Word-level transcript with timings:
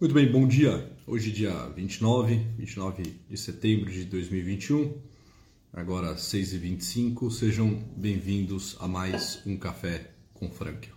Muito 0.00 0.14
bem, 0.14 0.30
bom 0.30 0.46
dia. 0.46 0.88
Hoje 1.08 1.32
dia 1.32 1.52
29, 1.70 2.36
29 2.56 3.02
de 3.28 3.36
setembro 3.36 3.90
de 3.90 4.04
2021, 4.04 4.96
agora 5.72 6.14
6h25. 6.14 7.32
Sejam 7.32 7.82
bem-vindos 7.96 8.76
a 8.78 8.86
mais 8.86 9.42
um 9.44 9.56
Café 9.56 10.12
com 10.34 10.48
Frank. 10.52 10.88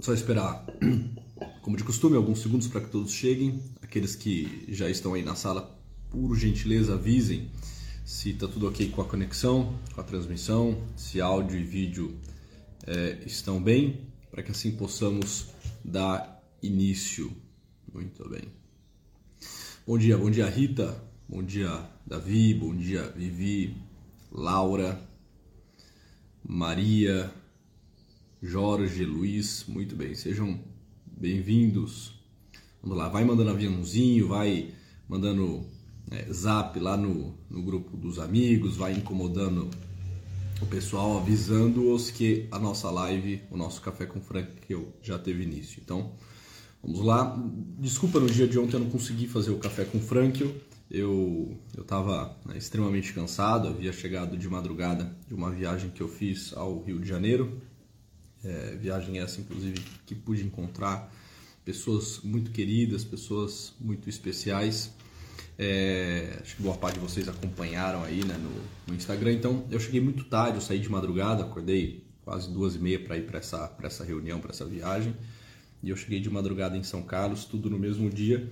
Só 0.00 0.12
esperar, 0.12 0.66
como 1.62 1.76
de 1.76 1.84
costume, 1.84 2.16
alguns 2.16 2.40
segundos 2.40 2.66
para 2.66 2.80
que 2.80 2.90
todos 2.90 3.12
cheguem. 3.12 3.62
Aqueles 3.80 4.16
que 4.16 4.64
já 4.66 4.90
estão 4.90 5.14
aí 5.14 5.22
na 5.22 5.36
sala, 5.36 5.78
por 6.10 6.34
gentileza, 6.34 6.94
avisem 6.94 7.48
se 8.04 8.30
está 8.30 8.48
tudo 8.48 8.66
ok 8.66 8.88
com 8.88 9.00
a 9.00 9.04
conexão, 9.04 9.78
com 9.94 10.00
a 10.00 10.04
transmissão, 10.04 10.82
se 10.96 11.20
áudio 11.20 11.56
e 11.56 11.62
vídeo 11.62 12.18
é, 12.84 13.18
estão 13.24 13.62
bem, 13.62 14.11
para 14.32 14.42
que 14.42 14.50
assim 14.50 14.72
possamos 14.72 15.48
dar 15.84 16.42
início. 16.62 17.30
Muito 17.92 18.26
bem. 18.30 18.44
Bom 19.86 19.98
dia, 19.98 20.16
bom 20.16 20.30
dia 20.30 20.48
Rita, 20.48 20.96
bom 21.28 21.42
dia 21.42 21.86
Davi, 22.06 22.54
bom 22.54 22.74
dia 22.74 23.02
Vivi, 23.14 23.76
Laura, 24.30 24.98
Maria, 26.42 27.30
Jorge, 28.42 29.04
Luiz, 29.04 29.66
muito 29.68 29.94
bem, 29.94 30.14
sejam 30.14 30.58
bem-vindos. 31.06 32.14
Vamos 32.80 32.96
lá, 32.96 33.10
vai 33.10 33.24
mandando 33.24 33.50
aviãozinho, 33.50 34.28
vai 34.28 34.72
mandando 35.06 35.66
é, 36.10 36.32
zap 36.32 36.78
lá 36.80 36.96
no, 36.96 37.36
no 37.50 37.62
grupo 37.62 37.98
dos 37.98 38.18
amigos, 38.18 38.76
vai 38.76 38.94
incomodando 38.94 39.68
o 40.62 40.66
pessoal, 40.66 41.18
avisando-os 41.18 42.10
que 42.10 42.46
a 42.50 42.58
nossa 42.58 42.88
live, 42.90 43.42
o 43.50 43.56
nosso 43.56 43.80
Café 43.80 44.06
com 44.06 44.20
Frank, 44.20 44.48
eu 44.68 44.92
já 45.02 45.18
teve 45.18 45.42
início. 45.42 45.80
Então, 45.84 46.12
vamos 46.82 47.00
lá. 47.04 47.36
Desculpa 47.78 48.20
no 48.20 48.26
dia 48.26 48.46
de 48.46 48.58
ontem 48.58 48.76
eu 48.76 48.80
não 48.80 48.90
consegui 48.90 49.26
fazer 49.26 49.50
o 49.50 49.58
Café 49.58 49.84
com 49.84 50.00
Frank. 50.00 50.54
Eu 50.88 51.58
estava 51.76 52.36
né, 52.46 52.56
extremamente 52.56 53.12
cansado, 53.12 53.68
havia 53.68 53.92
chegado 53.92 54.36
de 54.36 54.48
madrugada 54.48 55.12
de 55.26 55.34
uma 55.34 55.50
viagem 55.50 55.90
que 55.90 56.00
eu 56.00 56.08
fiz 56.08 56.52
ao 56.54 56.80
Rio 56.82 57.00
de 57.00 57.08
Janeiro. 57.08 57.60
É, 58.44 58.76
viagem 58.76 59.18
essa, 59.18 59.40
inclusive, 59.40 59.82
que 60.06 60.14
pude 60.14 60.44
encontrar 60.44 61.12
pessoas 61.64 62.20
muito 62.22 62.52
queridas, 62.52 63.04
pessoas 63.04 63.72
muito 63.80 64.08
especiais. 64.08 64.92
É, 65.58 66.38
acho 66.40 66.56
que 66.56 66.62
boa 66.62 66.76
parte 66.76 66.94
de 66.94 67.00
vocês 67.00 67.28
acompanharam 67.28 68.02
aí 68.02 68.24
né, 68.24 68.34
no, 68.36 68.50
no, 68.88 68.94
Instagram. 68.94 69.32
Então, 69.32 69.64
eu 69.70 69.78
cheguei 69.78 70.00
muito 70.00 70.24
tarde, 70.24 70.56
eu 70.56 70.60
saí 70.60 70.78
de 70.78 70.88
madrugada, 70.88 71.42
acordei 71.42 72.04
quase 72.24 72.50
duas 72.50 72.74
e 72.74 72.78
meia 72.78 72.98
para 72.98 73.16
ir 73.16 73.26
para 73.26 73.38
essa, 73.38 73.74
essa 73.82 74.04
reunião, 74.04 74.40
para 74.40 74.50
essa 74.50 74.64
viagem. 74.64 75.14
E 75.82 75.90
eu 75.90 75.96
cheguei 75.96 76.20
de 76.20 76.30
madrugada 76.30 76.76
em 76.76 76.82
São 76.82 77.02
Carlos, 77.02 77.44
tudo 77.44 77.68
no 77.68 77.78
mesmo 77.78 78.08
dia. 78.08 78.48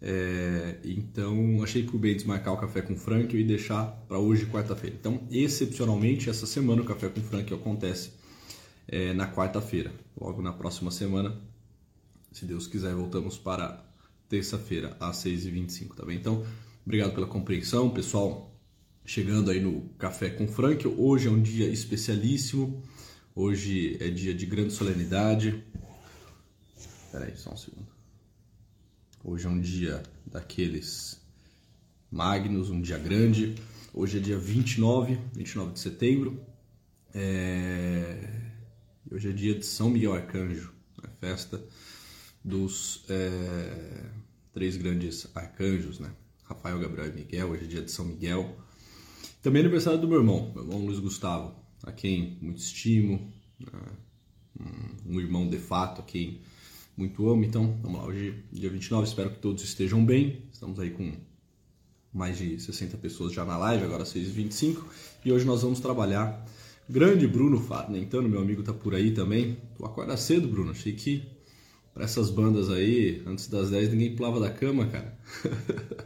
É, 0.00 0.78
então, 0.84 1.62
achei 1.62 1.84
por 1.84 1.98
bem 1.98 2.16
desmarcar 2.16 2.54
o 2.54 2.56
café 2.56 2.82
com 2.82 2.96
Frank 2.96 3.36
e 3.36 3.44
deixar 3.44 3.86
para 4.08 4.18
hoje, 4.18 4.46
quarta-feira. 4.46 4.96
Então, 4.98 5.22
excepcionalmente, 5.30 6.28
essa 6.28 6.46
semana 6.46 6.82
o 6.82 6.84
café 6.84 7.08
com 7.08 7.20
Frank 7.20 7.54
acontece 7.54 8.10
é, 8.88 9.12
na 9.12 9.30
quarta-feira. 9.30 9.92
Logo 10.20 10.42
na 10.42 10.52
próxima 10.52 10.90
semana, 10.90 11.36
se 12.32 12.44
Deus 12.44 12.66
quiser, 12.66 12.94
voltamos 12.94 13.38
para 13.38 13.84
terça-feira, 14.32 14.96
às 14.98 15.18
6h25, 15.18 15.94
tá 15.94 16.06
bem? 16.06 16.16
Então, 16.16 16.42
obrigado 16.86 17.12
pela 17.12 17.26
compreensão, 17.26 17.90
pessoal. 17.90 18.50
Chegando 19.04 19.50
aí 19.50 19.60
no 19.60 19.82
Café 19.98 20.30
com 20.30 20.48
Frank, 20.48 20.88
hoje 20.88 21.28
é 21.28 21.30
um 21.30 21.42
dia 21.42 21.68
especialíssimo, 21.68 22.82
hoje 23.34 23.98
é 24.00 24.08
dia 24.08 24.32
de 24.32 24.46
grande 24.46 24.72
solenidade. 24.72 25.62
Espera 26.74 27.26
aí, 27.26 27.36
só 27.36 27.52
um 27.52 27.56
segundo. 27.58 27.86
Hoje 29.22 29.46
é 29.46 29.50
um 29.50 29.60
dia 29.60 30.02
daqueles 30.24 31.20
magnos, 32.10 32.70
um 32.70 32.80
dia 32.80 32.96
grande. 32.96 33.54
Hoje 33.92 34.16
é 34.16 34.20
dia 34.20 34.38
29, 34.38 35.18
29 35.34 35.74
de 35.74 35.80
setembro. 35.80 36.40
É... 37.12 38.40
Hoje 39.10 39.28
é 39.28 39.32
dia 39.32 39.54
de 39.54 39.66
São 39.66 39.90
Miguel 39.90 40.14
Arcanjo, 40.14 40.72
a 41.02 41.08
festa 41.20 41.62
dos 42.44 43.04
é, 43.08 44.04
três 44.52 44.76
grandes 44.76 45.26
arcanjos, 45.34 45.98
né? 45.98 46.10
Rafael, 46.44 46.78
Gabriel 46.78 47.08
e 47.08 47.12
Miguel, 47.12 47.50
hoje 47.50 47.64
é 47.64 47.66
dia 47.66 47.82
de 47.82 47.90
São 47.90 48.04
Miguel. 48.04 48.56
Também 49.42 49.60
é 49.60 49.64
aniversário 49.64 50.00
do 50.00 50.06
meu 50.06 50.18
irmão, 50.18 50.52
meu 50.54 50.64
irmão 50.64 50.84
Luiz 50.84 50.98
Gustavo, 50.98 51.54
a 51.82 51.90
quem 51.90 52.38
muito 52.40 52.58
estimo, 52.58 53.32
né? 53.58 53.80
um 55.06 55.18
irmão 55.18 55.48
de 55.48 55.58
fato, 55.58 56.00
a 56.00 56.04
quem 56.04 56.40
muito 56.96 57.28
amo. 57.28 57.44
Então, 57.44 57.78
vamos 57.82 58.00
lá, 58.00 58.06
hoje, 58.06 58.44
dia 58.52 58.70
29, 58.70 59.08
espero 59.08 59.30
que 59.30 59.38
todos 59.38 59.62
estejam 59.64 60.04
bem. 60.04 60.42
Estamos 60.52 60.78
aí 60.78 60.90
com 60.90 61.12
mais 62.12 62.38
de 62.38 62.60
60 62.60 62.98
pessoas 62.98 63.32
já 63.32 63.44
na 63.44 63.56
live, 63.56 63.84
agora 63.84 64.04
6h25, 64.04 64.84
e 65.24 65.32
hoje 65.32 65.46
nós 65.46 65.62
vamos 65.62 65.80
trabalhar. 65.80 66.46
Grande 66.88 67.26
Bruno 67.26 67.58
Farnentano, 67.58 68.28
meu 68.28 68.40
amigo 68.40 68.62
tá 68.62 68.72
por 68.72 68.94
aí 68.94 69.12
também. 69.12 69.56
Tu 69.76 69.84
acorda 69.84 70.16
cedo, 70.16 70.46
Bruno, 70.46 70.72
achei 70.72 70.92
que 70.92 71.22
para 71.92 72.04
essas 72.04 72.30
bandas 72.30 72.70
aí, 72.70 73.22
antes 73.26 73.48
das 73.48 73.70
10 73.70 73.90
ninguém 73.90 74.16
pulava 74.16 74.40
da 74.40 74.50
cama, 74.50 74.86
cara. 74.86 75.18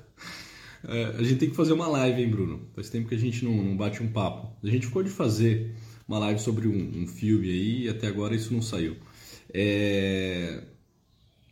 é, 0.89 1.05
a 1.19 1.23
gente 1.23 1.37
tem 1.37 1.51
que 1.51 1.57
fazer 1.57 1.73
uma 1.73 1.87
live, 1.89 2.23
hein, 2.23 2.31
Bruno? 2.31 2.69
Faz 2.75 2.91
tempo 2.91 3.09
que 3.09 3.15
a 3.15 3.19
gente 3.19 3.45
não, 3.45 3.63
não 3.63 3.77
bate 3.77 4.03
um 4.03 4.09
papo. 4.09 4.57
A 4.63 4.71
gente 4.71 4.87
ficou 4.87 5.03
de 5.03 5.11
fazer 5.11 5.75
uma 6.09 6.19
live 6.19 6.41
sobre 6.41 6.67
um, 6.69 7.03
um 7.03 7.07
filme 7.07 7.49
aí 7.49 7.85
e 7.85 7.89
até 7.89 8.07
agora 8.09 8.35
isso 8.35 8.53
não 8.53 8.63
saiu. 8.63 8.97
É... 9.53 10.65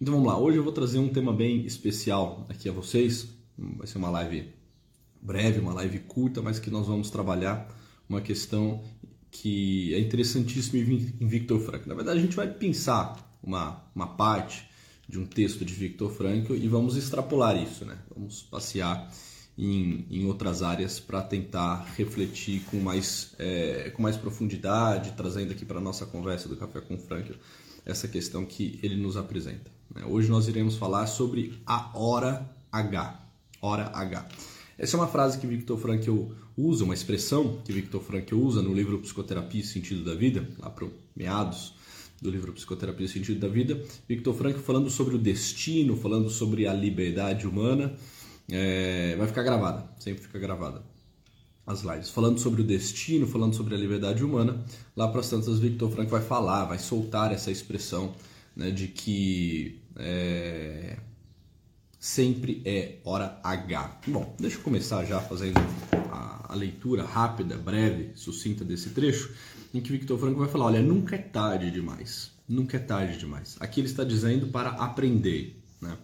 Então 0.01 0.15
vamos 0.15 0.29
lá, 0.29 0.39
hoje 0.39 0.59
eu 0.59 0.65
vou 0.65 0.73
trazer 0.73 0.99
um 0.99 1.09
tema 1.09 1.33
bem 1.33 1.65
especial 1.65 2.45
aqui 2.49 2.69
a 2.69 2.73
vocês. 2.73 3.29
Vai 3.57 3.87
ser 3.87 3.99
uma 3.99 4.11
live 4.11 4.49
breve, 5.23 5.61
uma 5.61 5.73
live 5.73 6.01
curta, 6.01 6.43
mas 6.43 6.59
que 6.59 6.71
nós 6.71 6.87
vamos 6.87 7.09
trabalhar 7.09 7.69
uma 8.09 8.21
questão 8.21 8.83
que 9.31 9.95
é 9.95 9.99
interessantíssima 9.99 10.79
em 10.79 11.27
Victor 11.27 11.59
Frank. 11.61 11.89
Na 11.89 11.95
verdade, 11.95 12.19
a 12.19 12.23
gente 12.23 12.37
vai 12.37 12.49
pensar 12.49 13.34
uma, 13.45 13.83
uma 13.95 14.07
parte 14.07 14.69
de 15.09 15.19
um 15.19 15.27
texto 15.27 15.65
de 15.65 15.75
Viktor 15.75 16.11
Frankl 16.11 16.55
e 16.55 16.67
vamos 16.67 16.97
extrapolar 16.97 17.57
isso, 17.63 17.85
né? 17.85 17.99
Vamos 18.15 18.43
passear 18.43 19.13
em, 19.57 20.07
em 20.11 20.27
outras 20.27 20.63
áreas 20.63 20.99
para 20.99 21.23
tentar 21.23 21.85
refletir 21.97 22.63
com 22.71 22.79
mais, 22.79 23.35
é, 23.39 23.91
com 23.95 24.03
mais 24.03 24.17
profundidade, 24.17 25.13
trazendo 25.13 25.53
aqui 25.53 25.65
para 25.65 25.79
a 25.79 25.83
nossa 25.83 26.07
conversa 26.07 26.49
do 26.49 26.57
Café 26.57 26.81
com 26.81 26.99
Frankl 26.99 27.35
essa 27.85 28.09
questão 28.09 28.47
que 28.47 28.81
ele 28.83 28.97
nos 28.97 29.17
apresenta. 29.17 29.71
Né? 29.95 30.05
Hoje 30.07 30.29
nós 30.31 30.49
iremos 30.49 30.77
falar 30.77 31.07
sobre 31.07 31.61
a 31.67 31.97
hora 31.97 32.51
H. 32.73 33.21
Hora 33.61 33.91
H. 33.95 34.27
Essa 34.77 34.97
é 34.97 35.01
uma 35.01 35.07
frase 35.07 35.39
que 35.39 35.47
Viktor 35.47 35.79
Frankl 35.79 36.31
usa, 36.57 36.85
uma 36.85 36.95
expressão 36.95 37.61
que 37.65 37.73
Viktor 37.73 38.03
Frankl 38.03 38.37
usa 38.37 38.63
no 38.63 38.73
livro 38.75 38.99
Psicoterapia 38.99 39.61
e 39.61 39.65
Sentido 39.65 40.03
da 40.03 40.15
Vida, 40.15 40.49
lá 40.59 40.71
para 40.71 40.89
meados 41.15 41.75
do 42.25 42.31
livro 42.31 42.55
Psicoterapia 42.55 43.05
e 43.05 43.09
Sentido 43.09 43.39
da 43.39 43.49
Vida, 43.49 43.79
Victor 44.09 44.35
Frankl 44.35 44.59
falando 44.61 44.89
sobre 44.89 45.15
o 45.15 45.19
destino, 45.19 45.95
falando 45.95 46.31
sobre 46.31 46.67
a 46.67 46.73
liberdade 46.73 47.47
humana. 47.47 47.95
É, 48.51 49.15
vai 49.17 49.27
ficar 49.27 49.43
gravada, 49.43 49.87
sempre 49.99 50.23
fica 50.23 50.39
gravada 50.39 50.83
as 51.67 51.83
lives. 51.83 52.09
Falando 52.09 52.39
sobre 52.41 52.63
o 52.63 52.65
destino, 52.65 53.27
falando 53.27 53.55
sobre 53.55 53.75
a 53.75 53.79
liberdade 53.79 54.25
humana, 54.25 54.65
lá 54.97 55.07
para 55.07 55.21
as 55.21 55.29
tantas 55.29 55.59
Victor 55.59 55.91
Frankl 55.91 56.11
vai 56.11 56.23
falar, 56.23 56.65
vai 56.65 56.79
soltar 56.79 57.31
essa 57.31 57.51
expressão 57.51 58.15
né, 58.57 58.71
de 58.71 58.89
que 58.89 59.83
é, 59.97 60.97
sempre 62.05 62.61
é 62.67 62.99
hora 63.03 63.41
H. 63.43 64.01
Bom, 64.09 64.37
deixa 64.39 64.59
eu 64.59 64.63
começar 64.63 65.07
já 65.07 65.23
fazendo 65.23 65.59
a, 66.13 66.53
a 66.53 66.55
leitura 66.55 67.03
rápida, 67.03 67.57
breve, 67.57 68.11
sucinta 68.15 68.63
desse 68.63 68.91
trecho 68.91 69.35
em 69.73 69.81
que 69.81 69.91
Victor 69.91 70.19
Franco 70.19 70.39
vai 70.39 70.49
falar: 70.51 70.67
olha, 70.67 70.83
nunca 70.83 71.17
é 71.17 71.19
tarde 71.19 71.71
demais. 71.71 72.31
Nunca 72.47 72.77
é 72.77 72.81
tarde 72.81 73.17
demais. 73.17 73.57
Aqui 73.59 73.81
ele 73.81 73.87
está 73.87 74.05
dizendo 74.05 74.49
para 74.49 74.69
aprender. 74.69 75.59
Né? 75.81 75.97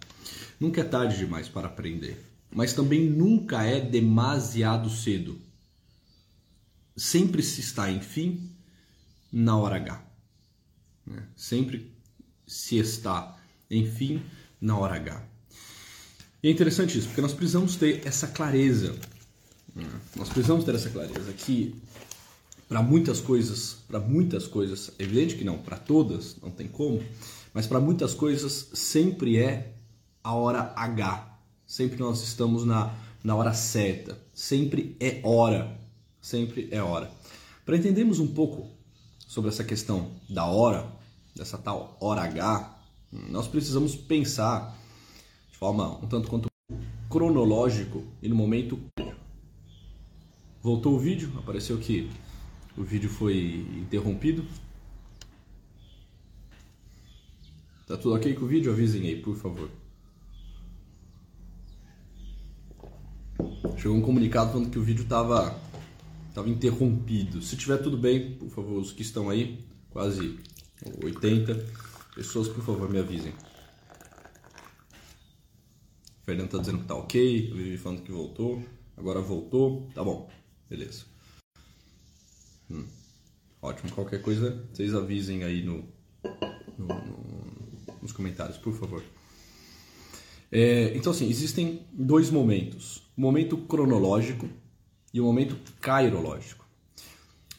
Nunca 0.58 0.80
é 0.80 0.84
tarde 0.84 1.18
demais 1.18 1.50
para 1.50 1.66
aprender. 1.66 2.18
Mas 2.50 2.72
também 2.72 3.04
nunca 3.04 3.62
é 3.62 3.78
demasiado 3.78 4.88
cedo. 4.88 5.38
Sempre 6.96 7.42
se 7.42 7.60
está, 7.60 7.90
enfim, 7.90 8.50
na 9.30 9.54
hora 9.58 9.76
H. 9.76 10.02
Né? 11.04 11.22
Sempre 11.36 11.92
se 12.46 12.78
está, 12.78 13.38
enfim, 13.70 14.22
na 14.58 14.78
hora 14.78 14.94
H. 14.94 15.29
E 16.42 16.48
é 16.48 16.50
interessante 16.50 16.98
isso, 16.98 17.08
porque 17.08 17.20
nós 17.20 17.32
precisamos 17.32 17.76
ter 17.76 18.06
essa 18.06 18.26
clareza. 18.26 18.94
Né? 19.74 19.86
Nós 20.16 20.28
precisamos 20.28 20.64
ter 20.64 20.74
essa 20.74 20.88
clareza 20.88 21.32
que 21.32 21.74
para 22.68 22.82
muitas 22.82 23.20
coisas, 23.20 23.78
para 23.88 23.98
muitas 23.98 24.46
coisas, 24.46 24.92
é 24.98 25.02
evidente 25.02 25.34
que 25.34 25.44
não, 25.44 25.58
para 25.58 25.76
todas, 25.76 26.36
não 26.40 26.50
tem 26.50 26.68
como, 26.68 27.02
mas 27.52 27.66
para 27.66 27.80
muitas 27.80 28.14
coisas 28.14 28.68
sempre 28.72 29.38
é 29.38 29.74
a 30.22 30.34
hora 30.34 30.72
H. 30.76 31.38
Sempre 31.66 31.98
nós 31.98 32.22
estamos 32.22 32.64
na, 32.64 32.94
na 33.22 33.34
hora 33.34 33.52
certa. 33.52 34.18
Sempre 34.32 34.96
é 35.00 35.20
hora. 35.24 35.78
Sempre 36.22 36.68
é 36.70 36.82
hora. 36.82 37.10
Para 37.66 37.76
entendermos 37.76 38.18
um 38.18 38.26
pouco 38.28 38.68
sobre 39.26 39.50
essa 39.50 39.64
questão 39.64 40.10
da 40.28 40.46
hora, 40.46 40.86
dessa 41.34 41.58
tal 41.58 41.96
hora 42.00 42.22
H, 42.22 42.78
Nós 43.12 43.48
precisamos 43.48 43.96
pensar 43.96 44.78
forma 45.60 46.02
um 46.02 46.08
tanto 46.08 46.26
quanto 46.26 46.48
cronológico 47.10 48.02
e 48.22 48.28
no 48.28 48.34
momento. 48.34 48.80
Voltou 50.62 50.94
o 50.94 50.98
vídeo, 50.98 51.30
apareceu 51.36 51.76
que 51.78 52.10
o 52.76 52.82
vídeo 52.82 53.10
foi 53.10 53.66
interrompido. 53.76 54.44
Tá 57.86 57.96
tudo 57.96 58.14
ok 58.14 58.34
com 58.34 58.44
o 58.46 58.48
vídeo? 58.48 58.72
Avisem 58.72 59.02
aí, 59.02 59.20
por 59.20 59.36
favor. 59.36 59.70
Chegou 63.76 63.96
um 63.96 64.02
comunicado 64.02 64.52
falando 64.52 64.70
que 64.70 64.78
o 64.78 64.82
vídeo 64.82 65.02
estava 65.02 65.58
tava 66.34 66.48
interrompido. 66.48 67.42
Se 67.42 67.56
tiver 67.56 67.78
tudo 67.78 67.98
bem, 67.98 68.34
por 68.36 68.48
favor, 68.48 68.80
os 68.80 68.92
que 68.92 69.02
estão 69.02 69.28
aí, 69.28 69.58
quase 69.90 70.38
80 71.02 71.66
pessoas, 72.14 72.48
por 72.48 72.62
favor, 72.64 72.88
me 72.88 72.98
avisem. 72.98 73.34
Fernando 76.30 76.48
tá 76.48 76.58
dizendo 76.58 76.78
que 76.78 76.84
tá 76.84 76.94
ok, 76.94 77.50
o 77.50 77.56
Vivi 77.56 77.76
falando 77.76 78.02
que 78.02 78.12
voltou, 78.12 78.62
agora 78.96 79.20
voltou, 79.20 79.88
tá 79.92 80.04
bom, 80.04 80.30
beleza. 80.68 81.04
Hum. 82.70 82.84
Ótimo, 83.60 83.90
qualquer 83.90 84.22
coisa, 84.22 84.64
vocês 84.72 84.94
avisem 84.94 85.42
aí 85.42 85.64
no, 85.64 85.88
no, 86.78 86.86
no 86.86 87.50
nos 88.00 88.12
comentários, 88.12 88.56
por 88.58 88.72
favor. 88.74 89.02
É, 90.52 90.96
então, 90.96 91.10
assim, 91.10 91.28
existem 91.28 91.84
dois 91.92 92.30
momentos: 92.30 93.02
o 93.16 93.20
momento 93.20 93.56
cronológico 93.56 94.48
e 95.12 95.20
o 95.20 95.24
momento 95.24 95.56
cairológico. 95.80 96.64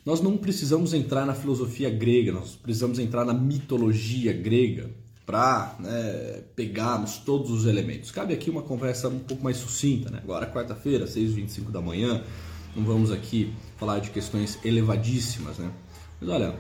Nós 0.06 0.22
não 0.22 0.38
precisamos 0.38 0.94
entrar 0.94 1.26
na 1.26 1.36
filosofia 1.36 1.90
grega, 1.90 2.32
nós 2.32 2.56
precisamos 2.56 3.00
entrar 3.00 3.26
na 3.26 3.34
mitologia 3.34 4.32
grega 4.32 4.96
para 5.32 5.78
né, 5.80 6.44
pegarmos 6.58 7.20
todos 7.20 7.50
os 7.52 7.66
elementos. 7.66 8.12
Cabe 8.12 8.34
aqui 8.34 8.50
uma 8.50 8.62
conversa 8.62 9.08
um 9.08 9.20
pouco 9.20 9.42
mais 9.42 9.56
sucinta, 9.56 10.10
né? 10.10 10.20
Agora, 10.22 10.46
quarta-feira, 10.46 11.06
6h25 11.06 11.72
da 11.72 11.82
manhã, 11.82 12.22
não 12.76 12.84
vamos 12.84 13.12
aqui 13.12 13.54
falar 13.78 14.00
de 14.00 14.10
questões 14.10 14.60
elevadíssimas, 14.66 15.58
né? 15.58 15.72
Mas 16.20 16.30
olha, 16.30 16.54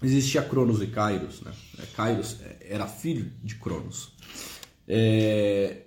existia 0.00 0.42
Cronos 0.42 0.80
e 0.80 0.86
Kairos, 0.86 1.40
né? 1.42 1.50
Kairos 1.96 2.36
era 2.60 2.86
filho 2.86 3.32
de 3.42 3.56
Cronos. 3.56 4.12
É... 4.86 5.82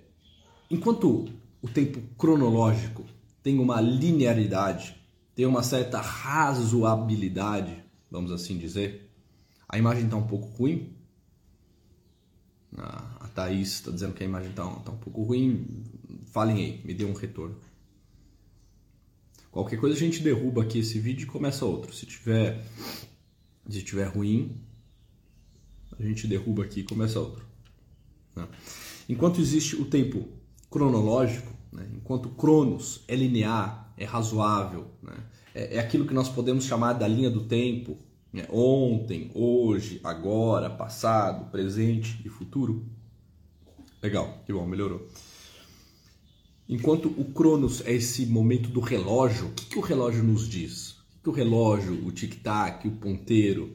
Enquanto 0.70 1.30
o 1.62 1.68
tempo 1.68 1.98
cronológico 2.18 3.06
tem 3.42 3.58
uma 3.58 3.80
linearidade, 3.80 4.94
tem 5.34 5.46
uma 5.46 5.62
certa 5.62 5.98
razoabilidade, 5.98 7.82
vamos 8.10 8.30
assim 8.30 8.58
dizer, 8.58 9.10
a 9.66 9.78
imagem 9.78 10.04
está 10.04 10.16
um 10.16 10.26
pouco 10.26 10.46
ruim. 10.48 10.97
A 12.76 13.28
Thaís 13.34 13.74
está 13.74 13.90
dizendo 13.90 14.14
que 14.14 14.22
a 14.22 14.26
imagem 14.26 14.50
está 14.50 14.64
tá 14.64 14.92
um 14.92 14.96
pouco 14.96 15.22
ruim. 15.22 15.84
Falem 16.26 16.56
aí, 16.56 16.82
me 16.84 16.94
dê 16.94 17.04
um 17.04 17.14
retorno. 17.14 17.56
Qualquer 19.50 19.78
coisa 19.78 19.96
a 19.96 19.98
gente 19.98 20.22
derruba 20.22 20.62
aqui 20.62 20.78
esse 20.78 20.98
vídeo 20.98 21.24
e 21.24 21.26
começa 21.26 21.64
outro. 21.64 21.92
Se 21.94 22.06
tiver, 22.06 22.64
se 23.68 23.82
tiver 23.82 24.04
ruim, 24.04 24.56
a 25.98 26.02
gente 26.02 26.26
derruba 26.26 26.64
aqui 26.64 26.80
e 26.80 26.84
começa 26.84 27.18
outro. 27.18 27.44
Né? 28.36 28.46
Enquanto 29.08 29.40
existe 29.40 29.74
o 29.76 29.86
tempo 29.86 30.28
cronológico, 30.70 31.52
né? 31.72 31.88
enquanto 31.96 32.28
Cronos 32.30 33.02
é 33.08 33.16
linear, 33.16 33.92
é 33.96 34.04
razoável, 34.04 34.90
né? 35.02 35.16
é, 35.54 35.76
é, 35.76 35.78
aquilo 35.80 36.06
que 36.06 36.14
nós 36.14 36.28
podemos 36.28 36.64
chamar 36.64 36.92
da 36.92 37.08
linha 37.08 37.30
do 37.30 37.44
tempo, 37.44 37.98
né? 38.32 38.46
ontem, 38.50 39.30
hoje, 39.34 40.00
agora, 40.04 40.70
passado, 40.70 41.50
presente 41.50 42.20
e 42.24 42.28
futuro. 42.28 42.86
Legal, 44.02 44.42
que 44.46 44.52
bom, 44.52 44.66
melhorou. 44.66 45.08
Enquanto 46.68 47.08
o 47.08 47.24
Cronos 47.32 47.80
é 47.86 47.94
esse 47.94 48.26
momento 48.26 48.68
do 48.68 48.80
relógio, 48.80 49.48
o 49.48 49.52
que, 49.52 49.66
que 49.66 49.78
o 49.78 49.82
relógio 49.82 50.22
nos 50.22 50.46
diz? 50.46 50.98
O 51.18 51.22
que, 51.22 51.30
o 51.30 51.32
relógio, 51.32 52.06
o 52.06 52.12
tic-tac, 52.12 52.86
o 52.86 52.92
ponteiro, 52.92 53.74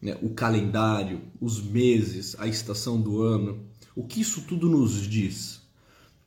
né, 0.00 0.16
o 0.22 0.30
calendário, 0.30 1.22
os 1.40 1.60
meses, 1.60 2.36
a 2.38 2.46
estação 2.46 3.00
do 3.00 3.22
ano, 3.22 3.66
o 3.96 4.04
que 4.04 4.20
isso 4.20 4.42
tudo 4.42 4.68
nos 4.68 5.08
diz? 5.08 5.62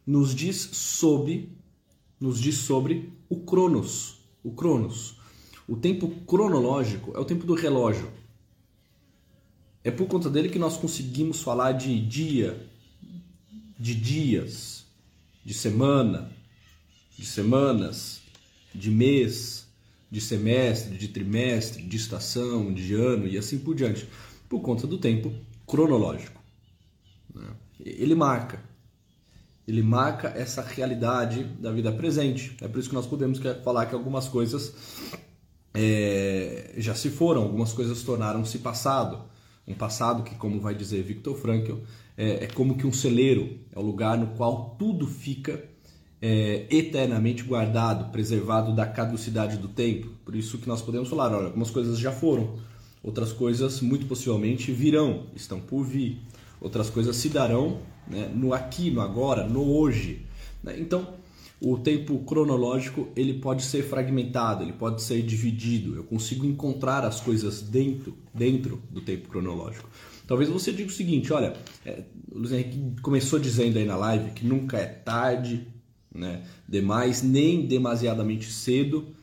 Nos 0.06 0.34
diz 0.34 0.58
sobre, 0.58 1.56
nos 2.20 2.40
diz 2.40 2.56
sobre 2.56 3.14
o 3.30 3.38
Cronos, 3.42 4.26
o 4.44 4.52
Cronos. 4.52 5.21
O 5.72 5.78
tempo 5.78 6.10
cronológico 6.28 7.16
é 7.16 7.20
o 7.22 7.24
tempo 7.24 7.46
do 7.46 7.54
relógio. 7.54 8.12
É 9.82 9.90
por 9.90 10.06
conta 10.06 10.30
dele 10.30 10.50
que 10.50 10.60
nós 10.60 10.76
conseguimos 10.76 11.42
falar 11.42 11.72
de 11.72 11.98
dia, 11.98 12.62
de 13.80 13.96
dias, 13.96 14.86
de 15.46 15.54
semana, 15.54 16.30
de 17.18 17.26
semanas, 17.26 18.20
de 18.76 18.92
mês, 18.92 19.66
de 20.12 20.20
semestre, 20.20 20.98
de 20.98 21.08
trimestre, 21.08 21.84
de 21.84 21.96
estação, 21.96 22.74
de 22.74 22.94
ano 22.94 23.26
e 23.26 23.38
assim 23.38 23.58
por 23.58 23.74
diante, 23.74 24.10
por 24.50 24.60
conta 24.60 24.86
do 24.86 24.98
tempo 24.98 25.34
cronológico. 25.66 26.44
Né? 27.34 27.48
Ele 27.80 28.14
marca, 28.14 28.62
ele 29.66 29.82
marca 29.82 30.34
essa 30.36 30.62
realidade 30.62 31.46
da 31.46 31.72
vida 31.72 31.94
presente. 31.94 32.58
É 32.60 32.68
por 32.68 32.78
isso 32.78 32.90
que 32.90 32.96
nós 32.96 33.08
podemos 33.08 33.40
falar 33.64 33.86
que 33.86 33.96
algumas 33.96 34.28
coisas 34.28 34.76
é, 35.74 36.74
já 36.78 36.94
se 36.94 37.10
foram, 37.10 37.44
algumas 37.44 37.74
coisas 37.74 38.02
tornaram-se 38.04 38.60
passado. 38.60 39.24
Um 39.68 39.74
passado 39.74 40.24
que, 40.24 40.36
como 40.36 40.60
vai 40.60 40.76
dizer 40.76 41.04
Viktor 41.04 41.36
Frankl, 41.36 41.76
é, 42.18 42.44
é 42.44 42.48
como 42.48 42.76
que 42.76 42.86
um 42.86 42.92
celeiro, 42.92 43.60
é 43.74 43.80
o 43.80 43.82
lugar 43.82 44.18
no 44.18 44.28
qual 44.28 44.76
tudo 44.78 45.08
fica 45.08 45.64
é, 46.22 46.66
eternamente 46.70 47.44
guardado, 47.44 48.12
preservado 48.12 48.76
da 48.76 48.86
caducidade 48.86 49.58
do 49.58 49.68
tempo. 49.68 50.10
Por 50.24 50.36
isso 50.36 50.58
que 50.58 50.68
nós 50.68 50.82
podemos 50.82 51.10
falar, 51.10 51.34
olha, 51.34 51.48
algumas 51.48 51.72
coisas 51.72 51.98
já 51.98 52.12
foram, 52.12 52.60
outras 53.02 53.32
coisas 53.32 53.82
muito 53.82 54.06
possivelmente 54.06 54.72
virão, 54.72 55.28
estão 55.36 55.60
por 55.60 55.84
vir, 55.84 56.20
outras 56.60 56.90
coisas 56.90 57.16
se 57.16 57.30
darão 57.30 57.80
né, 58.08 58.32
no 58.34 58.54
aqui, 58.54 58.92
no 58.92 59.02
agora, 59.02 59.48
no 59.48 59.64
hoje. 59.64 60.26
Né? 60.64 60.76
Então, 60.80 61.08
o 61.62 61.78
tempo 61.78 62.18
cronológico 62.24 63.10
ele 63.16 63.36
pode 63.36 63.62
ser 63.62 63.84
fragmentado, 63.84 64.64
ele 64.64 64.74
pode 64.74 65.04
ser 65.04 65.22
dividido. 65.22 65.96
Eu 65.96 66.04
consigo 66.04 66.44
encontrar 66.44 67.06
as 67.06 67.22
coisas 67.22 67.62
dentro, 67.62 68.18
dentro 68.34 68.82
do 68.90 69.00
tempo 69.00 69.30
cronológico. 69.30 69.88
Talvez 70.26 70.50
você 70.50 70.72
diga 70.72 70.90
o 70.90 70.94
seguinte, 70.94 71.32
olha, 71.32 71.54
é, 71.86 72.04
o 72.32 72.40
Luiz 72.40 72.52
Henrique 72.52 73.00
começou 73.02 73.38
dizendo 73.38 73.78
aí 73.78 73.86
na 73.86 73.96
live 73.96 74.32
que 74.32 74.44
nunca 74.44 74.78
é 74.78 74.88
tarde, 74.88 75.68
né, 76.14 76.44
demais, 76.68 77.22
nem 77.22 77.68
demasiadamente 77.68 78.52
cedo, 78.52 79.14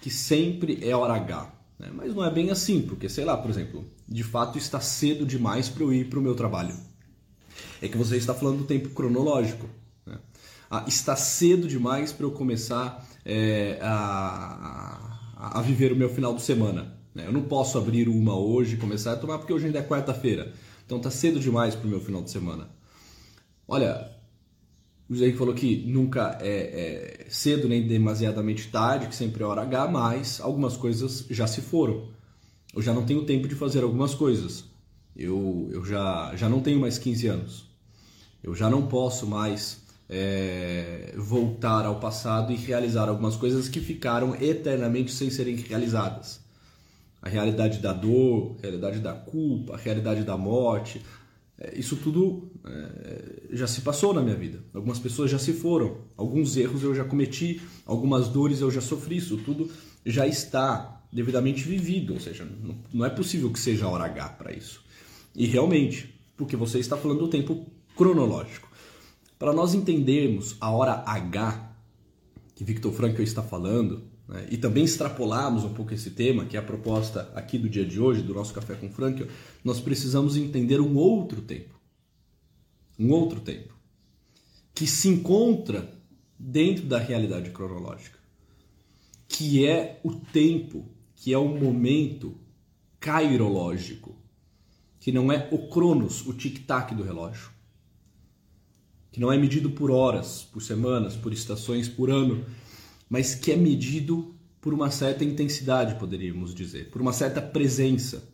que 0.00 0.10
sempre 0.10 0.78
é 0.82 0.96
hora 0.96 1.14
H. 1.14 1.52
Né? 1.78 1.90
Mas 1.94 2.14
não 2.14 2.24
é 2.24 2.30
bem 2.30 2.50
assim, 2.50 2.80
porque 2.80 3.10
sei 3.10 3.26
lá, 3.26 3.36
por 3.36 3.50
exemplo, 3.50 3.84
de 4.08 4.22
fato 4.22 4.56
está 4.56 4.80
cedo 4.80 5.26
demais 5.26 5.68
para 5.68 5.82
eu 5.82 5.92
ir 5.92 6.08
para 6.08 6.18
o 6.18 6.22
meu 6.22 6.34
trabalho. 6.34 6.74
É 7.82 7.88
que 7.88 7.98
você 7.98 8.16
está 8.16 8.32
falando 8.32 8.58
do 8.58 8.64
tempo 8.64 8.88
cronológico. 8.90 9.68
Ah, 10.76 10.84
está 10.88 11.14
cedo 11.14 11.68
demais 11.68 12.12
para 12.12 12.26
eu 12.26 12.32
começar 12.32 13.06
é, 13.24 13.78
a, 13.80 15.20
a, 15.36 15.62
viver 15.62 15.92
o 15.92 15.96
meu 15.96 16.08
final 16.08 16.34
de 16.34 16.42
semana. 16.42 16.98
Né? 17.14 17.28
Eu 17.28 17.32
não 17.32 17.42
posso 17.42 17.78
abrir 17.78 18.08
uma 18.08 18.36
hoje 18.36 18.74
e 18.74 18.76
começar 18.76 19.12
a 19.12 19.16
tomar 19.16 19.38
porque 19.38 19.52
hoje 19.52 19.66
ainda 19.66 19.78
é 19.78 19.84
quarta-feira. 19.84 20.52
Então 20.84 20.98
tá 20.98 21.12
cedo 21.12 21.38
demais 21.38 21.76
para 21.76 21.86
o 21.86 21.88
meu 21.88 22.00
final 22.00 22.24
de 22.24 22.30
semana. 22.32 22.68
Olha, 23.68 24.10
o 25.08 25.14
José 25.14 25.32
falou 25.34 25.54
que 25.54 25.76
nunca 25.86 26.38
é, 26.40 27.22
é, 27.22 27.26
cedo 27.30 27.68
nem 27.68 27.86
demasiadamente 27.86 28.66
tarde, 28.66 29.06
que 29.06 29.14
sempre 29.14 29.44
é 29.44 29.46
hora 29.46 29.62
H, 29.62 29.86
mas 29.86 30.40
algumas 30.40 30.76
coisas 30.76 31.24
já 31.30 31.46
se 31.46 31.60
foram. 31.60 32.08
Eu 32.74 32.82
já 32.82 32.92
não 32.92 33.04
tenho 33.04 33.24
tempo 33.24 33.46
de 33.46 33.54
fazer 33.54 33.84
algumas 33.84 34.12
coisas. 34.12 34.64
Eu, 35.14 35.68
eu 35.72 35.84
já, 35.84 36.34
já 36.34 36.48
não 36.48 36.60
tenho 36.60 36.80
mais 36.80 36.98
15 36.98 37.28
anos. 37.28 37.64
Eu 38.42 38.56
já 38.56 38.68
não 38.68 38.88
posso 38.88 39.24
mais 39.24 39.83
é, 40.08 41.14
voltar 41.16 41.86
ao 41.86 41.98
passado 41.98 42.52
e 42.52 42.56
realizar 42.56 43.08
algumas 43.08 43.36
coisas 43.36 43.68
que 43.68 43.80
ficaram 43.80 44.34
eternamente 44.34 45.12
sem 45.12 45.30
serem 45.30 45.56
realizadas 45.56 46.44
a 47.24 47.28
realidade 47.30 47.78
da 47.78 47.94
dor, 47.94 48.54
a 48.58 48.62
realidade 48.62 48.98
da 48.98 49.14
culpa, 49.14 49.74
a 49.74 49.76
realidade 49.78 50.22
da 50.24 50.36
morte. 50.36 51.00
É, 51.58 51.78
isso 51.78 51.96
tudo 51.96 52.50
é, 52.66 53.56
já 53.56 53.66
se 53.66 53.80
passou 53.80 54.12
na 54.12 54.20
minha 54.20 54.36
vida. 54.36 54.62
Algumas 54.74 54.98
pessoas 54.98 55.30
já 55.30 55.38
se 55.38 55.54
foram, 55.54 56.02
alguns 56.18 56.54
erros 56.54 56.82
eu 56.82 56.94
já 56.94 57.02
cometi, 57.02 57.62
algumas 57.86 58.28
dores 58.28 58.60
eu 58.60 58.70
já 58.70 58.82
sofri. 58.82 59.16
Isso 59.16 59.38
tudo 59.38 59.70
já 60.04 60.26
está 60.26 61.02
devidamente 61.10 61.62
vivido, 61.62 62.12
ou 62.12 62.20
seja, 62.20 62.46
não 62.92 63.06
é 63.06 63.08
possível 63.08 63.50
que 63.50 63.58
seja 63.58 63.86
a 63.86 63.88
hora 63.88 64.04
H 64.04 64.28
para 64.30 64.52
isso. 64.52 64.84
E 65.34 65.46
realmente, 65.46 66.14
porque 66.36 66.56
você 66.56 66.78
está 66.78 66.94
falando 66.94 67.20
do 67.20 67.28
tempo 67.28 67.66
cronológico. 67.96 68.68
Para 69.38 69.52
nós 69.52 69.74
entendermos 69.74 70.56
a 70.60 70.70
hora 70.70 71.02
H 71.06 71.74
que 72.54 72.64
Victor 72.64 72.92
Frankl 72.92 73.22
está 73.22 73.42
falando, 73.42 74.04
né, 74.28 74.46
e 74.50 74.56
também 74.56 74.84
extrapolarmos 74.84 75.64
um 75.64 75.74
pouco 75.74 75.92
esse 75.92 76.10
tema, 76.10 76.44
que 76.44 76.56
é 76.56 76.60
a 76.60 76.62
proposta 76.62 77.30
aqui 77.34 77.58
do 77.58 77.68
dia 77.68 77.84
de 77.84 78.00
hoje, 78.00 78.22
do 78.22 78.32
nosso 78.32 78.54
Café 78.54 78.74
com 78.74 78.88
Franklin, 78.90 79.26
nós 79.62 79.80
precisamos 79.80 80.36
entender 80.36 80.80
um 80.80 80.96
outro 80.96 81.42
tempo. 81.42 81.74
um 82.96 83.10
outro 83.10 83.40
tempo, 83.40 83.74
que 84.72 84.86
se 84.86 85.08
encontra 85.08 85.92
dentro 86.38 86.86
da 86.86 86.96
realidade 86.96 87.50
cronológica, 87.50 88.18
que 89.26 89.66
é 89.66 90.00
o 90.04 90.12
tempo, 90.14 90.88
que 91.16 91.32
é 91.32 91.38
o 91.38 91.48
momento 91.48 92.38
cairológico, 93.00 94.16
que 95.00 95.10
não 95.10 95.32
é 95.32 95.48
o 95.50 95.68
cronos, 95.68 96.24
o 96.24 96.32
tic-tac 96.32 96.94
do 96.94 97.02
relógio, 97.02 97.50
que 99.14 99.20
não 99.20 99.30
é 99.30 99.38
medido 99.38 99.70
por 99.70 99.92
horas, 99.92 100.42
por 100.42 100.60
semanas, 100.60 101.14
por 101.14 101.32
estações, 101.32 101.88
por 101.88 102.10
ano, 102.10 102.44
mas 103.08 103.32
que 103.32 103.52
é 103.52 103.56
medido 103.56 104.34
por 104.60 104.74
uma 104.74 104.90
certa 104.90 105.24
intensidade, 105.24 105.94
poderíamos 106.00 106.52
dizer, 106.52 106.90
por 106.90 107.00
uma 107.00 107.12
certa 107.12 107.40
presença. 107.40 108.28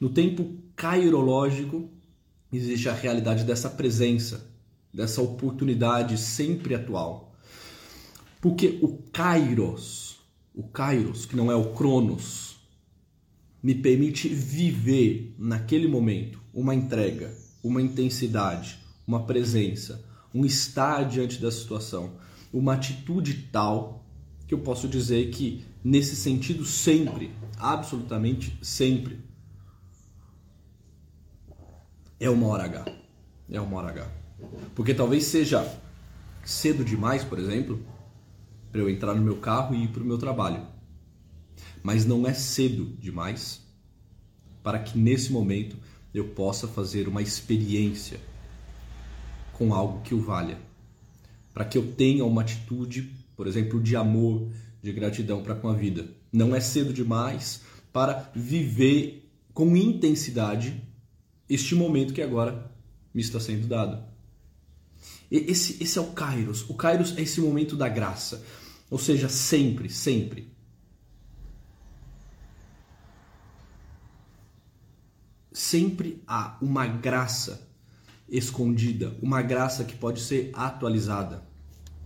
No 0.00 0.10
tempo 0.10 0.56
cairológico 0.74 1.88
existe 2.52 2.88
a 2.88 2.92
realidade 2.92 3.44
dessa 3.44 3.70
presença, 3.70 4.44
dessa 4.92 5.22
oportunidade 5.22 6.18
sempre 6.18 6.74
atual. 6.74 7.32
Porque 8.40 8.80
o 8.82 8.98
kairos, 9.12 10.16
o 10.52 10.64
kairos, 10.64 11.26
que 11.26 11.36
não 11.36 11.48
é 11.48 11.54
o 11.54 11.74
cronos, 11.74 12.56
me 13.62 13.76
permite 13.76 14.26
viver 14.26 15.32
naquele 15.38 15.86
momento 15.86 16.40
uma 16.52 16.74
entrega, 16.74 17.32
uma 17.62 17.80
intensidade, 17.80 18.81
uma 19.06 19.24
presença, 19.24 20.04
um 20.34 20.44
estar 20.44 21.04
diante 21.04 21.40
da 21.40 21.50
situação, 21.50 22.14
uma 22.52 22.74
atitude 22.74 23.48
tal 23.50 24.04
que 24.46 24.54
eu 24.54 24.58
posso 24.58 24.88
dizer 24.88 25.30
que 25.30 25.64
nesse 25.82 26.14
sentido 26.14 26.64
sempre, 26.64 27.32
absolutamente 27.58 28.56
sempre, 28.62 29.20
é 32.20 32.30
uma 32.30 32.46
hora 32.46 32.64
H. 32.64 32.84
É 33.50 33.60
uma 33.60 33.78
hora 33.78 33.88
H. 33.88 34.10
Porque 34.74 34.94
talvez 34.94 35.24
seja 35.24 35.66
cedo 36.44 36.84
demais, 36.84 37.24
por 37.24 37.38
exemplo, 37.38 37.84
para 38.70 38.80
eu 38.80 38.88
entrar 38.88 39.14
no 39.14 39.22
meu 39.22 39.36
carro 39.38 39.74
e 39.74 39.84
ir 39.84 39.88
para 39.88 40.02
o 40.02 40.06
meu 40.06 40.18
trabalho. 40.18 40.66
Mas 41.82 42.04
não 42.04 42.26
é 42.26 42.32
cedo 42.32 42.96
demais 42.98 43.60
para 44.62 44.78
que 44.78 44.96
nesse 44.96 45.32
momento 45.32 45.76
eu 46.14 46.28
possa 46.28 46.68
fazer 46.68 47.08
uma 47.08 47.20
experiência 47.20 48.20
com 49.62 49.72
algo 49.72 50.02
que 50.02 50.12
o 50.12 50.20
valha. 50.20 50.58
Para 51.54 51.64
que 51.64 51.78
eu 51.78 51.92
tenha 51.92 52.24
uma 52.24 52.42
atitude, 52.42 53.12
por 53.36 53.46
exemplo, 53.46 53.80
de 53.80 53.94
amor, 53.94 54.48
de 54.82 54.92
gratidão 54.92 55.40
para 55.40 55.54
com 55.54 55.68
a 55.68 55.72
vida. 55.72 56.08
Não 56.32 56.52
é 56.52 56.60
cedo 56.60 56.92
demais 56.92 57.62
para 57.92 58.28
viver 58.34 59.30
com 59.54 59.76
intensidade 59.76 60.82
este 61.48 61.76
momento 61.76 62.12
que 62.12 62.22
agora 62.22 62.72
me 63.14 63.22
está 63.22 63.38
sendo 63.38 63.68
dado. 63.68 64.02
Esse, 65.30 65.80
esse 65.80 65.96
é 65.96 66.00
o 66.00 66.10
Kairos. 66.12 66.68
O 66.68 66.74
Kairos 66.74 67.16
é 67.16 67.22
esse 67.22 67.40
momento 67.40 67.76
da 67.76 67.88
graça. 67.88 68.44
Ou 68.90 68.98
seja, 68.98 69.28
sempre, 69.28 69.88
sempre. 69.88 70.50
Sempre 75.52 76.20
há 76.26 76.58
uma 76.60 76.86
graça 76.86 77.71
escondida, 78.32 79.14
uma 79.20 79.42
graça 79.42 79.84
que 79.84 79.94
pode 79.94 80.20
ser 80.20 80.50
atualizada, 80.54 81.44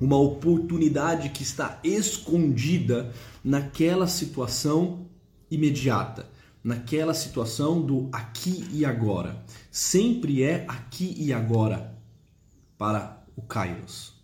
uma 0.00 0.18
oportunidade 0.18 1.30
que 1.30 1.44
está 1.44 1.78
escondida 1.84 3.12
naquela 3.42 4.08
situação 4.08 5.06
imediata, 5.48 6.28
naquela 6.62 7.14
situação 7.14 7.80
do 7.80 8.08
aqui 8.12 8.66
e 8.72 8.84
agora. 8.84 9.44
Sempre 9.70 10.42
é 10.42 10.64
aqui 10.66 11.14
e 11.16 11.32
agora 11.32 11.96
para 12.76 13.24
o 13.36 13.42
Kairos. 13.42 14.14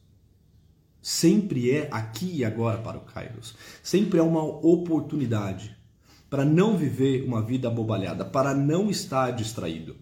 Sempre 1.00 1.70
é 1.70 1.88
aqui 1.90 2.30
e 2.34 2.44
agora 2.44 2.78
para 2.78 2.98
o 2.98 3.02
Kairos. 3.02 3.54
Sempre 3.82 4.18
é 4.18 4.22
uma 4.22 4.42
oportunidade 4.42 5.76
para 6.28 6.44
não 6.44 6.76
viver 6.76 7.24
uma 7.24 7.42
vida 7.42 7.68
abobalhada, 7.68 8.24
para 8.24 8.54
não 8.54 8.90
estar 8.90 9.30
distraído. 9.30 9.96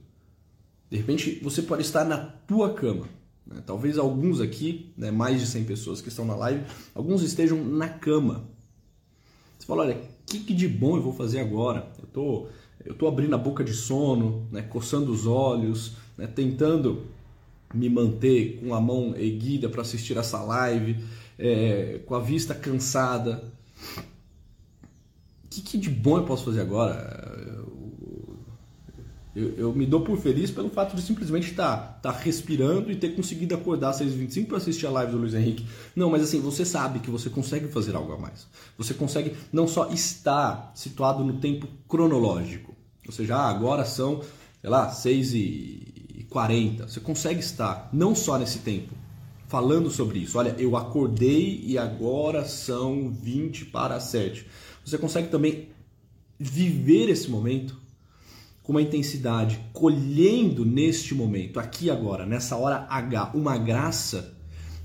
De 0.91 0.97
repente, 0.97 1.39
você 1.43 1.63
pode 1.63 1.83
estar 1.83 2.05
na 2.05 2.19
tua 2.19 2.75
cama. 2.75 3.09
Né? 3.47 3.63
Talvez 3.65 3.97
alguns 3.97 4.41
aqui, 4.41 4.93
né, 4.97 5.11
mais 5.11 5.41
de 5.41 5.47
100 5.47 5.65
pessoas 5.65 6.01
que 6.01 6.09
estão 6.09 6.25
na 6.25 6.35
live, 6.35 6.65
alguns 6.95 7.23
estejam 7.23 7.63
na 7.65 7.89
cama. 7.89 8.45
Você 9.59 9.67
fala, 9.67 9.83
olha, 9.83 9.97
o 9.97 10.01
que, 10.27 10.41
que, 10.41 10.55
de 10.55 10.67
bom 10.67 10.97
eu 10.97 11.03
vou 11.03 11.13
fazer 11.13 11.41
agora? 11.41 11.93
Eu 12.01 12.09
tô, 12.09 12.47
eu 12.85 12.95
tô 12.95 13.07
abrindo 13.07 13.35
a 13.35 13.39
boca 13.39 13.63
de 13.63 13.73
sono, 13.73 14.49
né, 14.51 14.63
coçando 14.63 15.13
os 15.13 15.27
olhos, 15.27 15.93
né, 16.19 16.27
tentando 16.27 17.07
me 17.73 17.89
manter 17.89 18.59
com 18.59 18.75
a 18.75 18.81
mão 18.81 19.15
erguida 19.17 19.69
para 19.69 19.83
assistir 19.83 20.17
essa 20.17 20.43
live, 20.43 21.05
é, 21.39 22.01
com 22.05 22.17
a 22.17 22.21
vista 22.21 22.53
cansada. 22.53 23.45
O 25.45 25.49
que, 25.49 25.63
que 25.63 25.79
de 25.79 25.91
bom 25.91 26.17
eu 26.17 26.25
posso 26.25 26.45
fazer 26.45 26.61
agora? 26.61 27.65
Eu, 29.35 29.55
eu, 29.57 29.73
me 29.73 29.87
dou 29.87 30.01
por 30.01 30.19
feliz 30.19 30.51
pelo 30.51 30.69
fato 30.71 30.97
de 30.97 31.03
simplesmente 31.03 31.51
estar 31.51 32.01
tá, 32.03 32.11
tá 32.11 32.19
respirando 32.19 32.91
e 32.91 32.97
ter 32.97 33.15
conseguido 33.15 33.55
acordar 33.55 33.91
às 33.91 34.01
6h25 34.01 34.47
para 34.47 34.57
assistir 34.57 34.87
a 34.87 34.91
live 34.91 35.13
do 35.13 35.19
Luiz 35.19 35.35
Henrique. 35.35 35.65
Não, 35.95 36.11
mas 36.11 36.23
assim, 36.23 36.41
você 36.41 36.65
sabe 36.65 36.99
que 36.99 37.11
você 37.11 37.31
consegue 37.31 37.69
fazer 37.69 37.95
algo 37.95 38.13
a 38.13 38.19
mais. 38.19 38.49
Você 38.77 38.93
consegue 38.93 39.37
não 39.53 39.69
só 39.69 39.89
estar 39.91 40.73
situado 40.75 41.23
no 41.23 41.35
tempo 41.35 41.69
cronológico, 41.89 42.75
ou 43.07 43.13
seja, 43.13 43.37
ah, 43.37 43.49
agora 43.49 43.85
são, 43.85 44.21
sei 44.61 44.69
lá, 44.69 44.91
6h40. 44.91 46.89
Você 46.89 46.99
consegue 46.99 47.39
estar 47.39 47.89
não 47.93 48.17
só 48.17 48.37
nesse 48.37 48.59
tempo, 48.59 48.93
falando 49.47 49.91
sobre 49.91 50.19
isso. 50.19 50.39
Olha, 50.39 50.57
eu 50.59 50.77
acordei 50.77 51.63
e 51.65 51.79
agora 51.79 52.45
são 52.45 53.09
20 53.11 53.67
para 53.67 54.01
7. 54.01 54.45
Você 54.85 54.99
consegue 54.99 55.29
também 55.29 55.69
viver 56.37 57.09
esse 57.09 57.31
momento 57.31 57.80
com 58.63 58.73
uma 58.73 58.83
intensidade, 58.83 59.61
colhendo 59.73 60.65
neste 60.65 61.15
momento, 61.15 61.59
aqui 61.59 61.91
agora, 61.91 62.27
nessa 62.27 62.57
hora 62.57 62.87
H, 62.89 63.33
uma 63.35 63.57
graça 63.57 64.37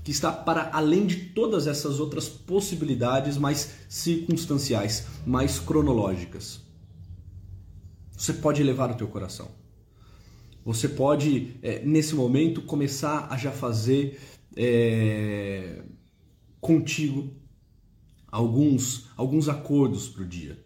que 0.02 0.10
está 0.10 0.32
para 0.32 0.70
além 0.72 1.04
de 1.04 1.16
todas 1.16 1.66
essas 1.66 1.98
outras 1.98 2.28
possibilidades 2.28 3.36
mais 3.36 3.74
circunstanciais, 3.88 5.06
mais 5.26 5.58
cronológicas. 5.58 6.60
Você 8.16 8.32
pode 8.32 8.62
elevar 8.62 8.90
o 8.90 8.94
teu 8.94 9.08
coração. 9.08 9.50
Você 10.64 10.88
pode, 10.88 11.56
é, 11.62 11.84
nesse 11.84 12.14
momento, 12.14 12.62
começar 12.62 13.26
a 13.30 13.36
já 13.36 13.52
fazer 13.52 14.20
é, 14.56 15.82
contigo 16.60 17.32
alguns, 18.30 19.08
alguns 19.16 19.48
acordos 19.48 20.08
para 20.08 20.22
o 20.22 20.26
dia. 20.26 20.58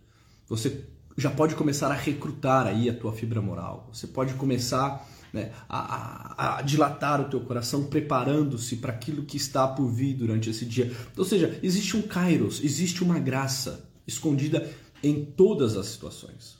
Você 0.48 0.86
já 1.16 1.30
pode 1.30 1.54
começar 1.54 1.88
a 1.88 1.94
recrutar 1.94 2.66
aí 2.66 2.88
a 2.88 2.94
tua 2.94 3.12
fibra 3.12 3.40
moral. 3.40 3.88
Você 3.92 4.06
pode 4.06 4.34
começar 4.34 5.06
né, 5.32 5.52
a, 5.68 5.78
a, 5.78 6.58
a, 6.58 6.62
dilatar 6.62 7.20
o 7.20 7.28
teu 7.28 7.40
coração, 7.40 7.84
preparando-se 7.84 8.76
para 8.76 8.92
aquilo 8.92 9.24
que 9.24 9.36
está 9.36 9.66
por 9.66 9.88
vir 9.88 10.14
durante 10.14 10.50
esse 10.50 10.64
dia. 10.64 10.94
Ou 11.16 11.24
seja, 11.24 11.58
existe 11.62 11.96
um 11.96 12.02
kairos, 12.02 12.62
existe 12.62 13.02
uma 13.02 13.18
graça 13.18 13.88
escondida 14.06 14.68
em 15.02 15.24
todas 15.24 15.76
as 15.76 15.86
situações. 15.86 16.58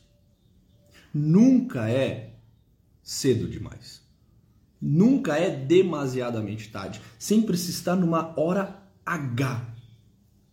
Nunca 1.12 1.90
é 1.90 2.35
cedo 3.02 3.49
demais. 3.49 4.00
Nunca 4.80 5.37
é 5.37 5.50
demasiadamente 5.50 6.71
tarde. 6.71 7.00
Sempre 7.19 7.57
se 7.57 7.71
está 7.71 7.95
numa 7.95 8.33
hora 8.40 8.83
H. 9.04 9.66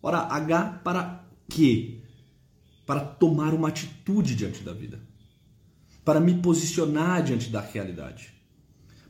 Hora 0.02 0.20
H 0.20 0.82
para 0.84 1.24
quê? 1.48 1.97
Para 2.88 3.02
tomar 3.02 3.54
uma 3.54 3.68
atitude 3.68 4.34
diante 4.34 4.64
da 4.64 4.72
vida, 4.72 4.98
para 6.06 6.22
me 6.22 6.36
posicionar 6.36 7.22
diante 7.22 7.50
da 7.50 7.60
realidade, 7.60 8.34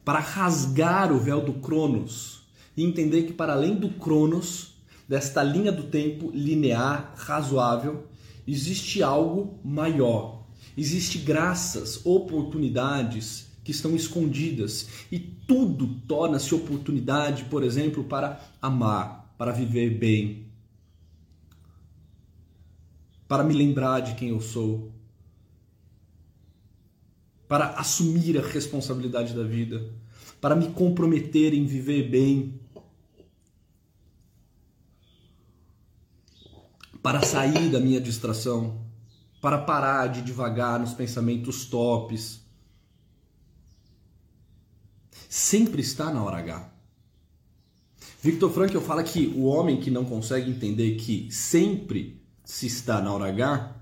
para 0.04 0.20
rasgar 0.20 1.14
o 1.14 1.20
véu 1.20 1.40
do 1.40 1.54
Cronos 1.54 2.42
e 2.76 2.84
entender 2.84 3.24
que 3.24 3.34
para 3.34 3.54
além 3.54 3.76
do 3.76 3.90
Cronos, 3.90 4.78
desta 5.08 5.44
linha 5.44 5.72
do 5.72 5.84
tempo 5.84 6.32
linear, 6.34 7.14
razoável, 7.16 8.08
existe 8.48 9.04
algo 9.04 9.60
maior. 9.64 10.48
Existe 10.76 11.20
graças, 11.20 12.04
oportunidades 12.04 13.48
que 13.64 13.72
estão 13.72 13.96
escondidas 13.96 14.88
e 15.12 15.20
tudo 15.20 15.88
torna-se 16.08 16.56
oportunidade, 16.56 17.44
por 17.46 17.64
exemplo, 17.64 18.04
para 18.04 18.42
amar, 18.60 19.36
para 19.38 19.52
viver 19.52 19.92
bem, 19.92 20.47
para 23.28 23.44
me 23.44 23.54
lembrar 23.54 24.00
de 24.02 24.16
quem 24.16 24.30
eu 24.30 24.42
sou, 24.42 24.92
para 27.48 27.72
assumir 27.72 28.38
a 28.38 28.42
responsabilidade 28.42 29.34
da 29.34 29.44
vida, 29.44 29.90
para 30.40 30.56
me 30.56 30.70
comprometer 30.70 31.54
em 31.54 31.66
viver 31.66 32.10
bem, 32.10 32.60
para 37.02 37.24
sair 37.24 37.70
da 37.70 37.80
minha 37.80 38.02
distração, 38.02 38.86
para 39.42 39.58
parar 39.58 40.08
de 40.08 40.22
devagar 40.22 40.80
nos 40.80 40.94
pensamentos 40.94 41.66
tops. 41.66 42.46
sempre 45.30 45.82
está 45.82 46.12
na 46.12 46.24
hora 46.24 46.38
H. 46.38 46.74
Victor 48.22 48.52
Frankl 48.52 48.80
fala 48.80 49.04
que 49.04 49.28
o 49.28 49.44
homem 49.44 49.80
que 49.80 49.92
não 49.92 50.04
consegue 50.04 50.50
entender 50.50 50.96
que 50.96 51.32
sempre 51.32 52.17
se 52.48 52.66
está 52.66 53.02
na 53.02 53.12
hora 53.12 53.28
H 53.28 53.76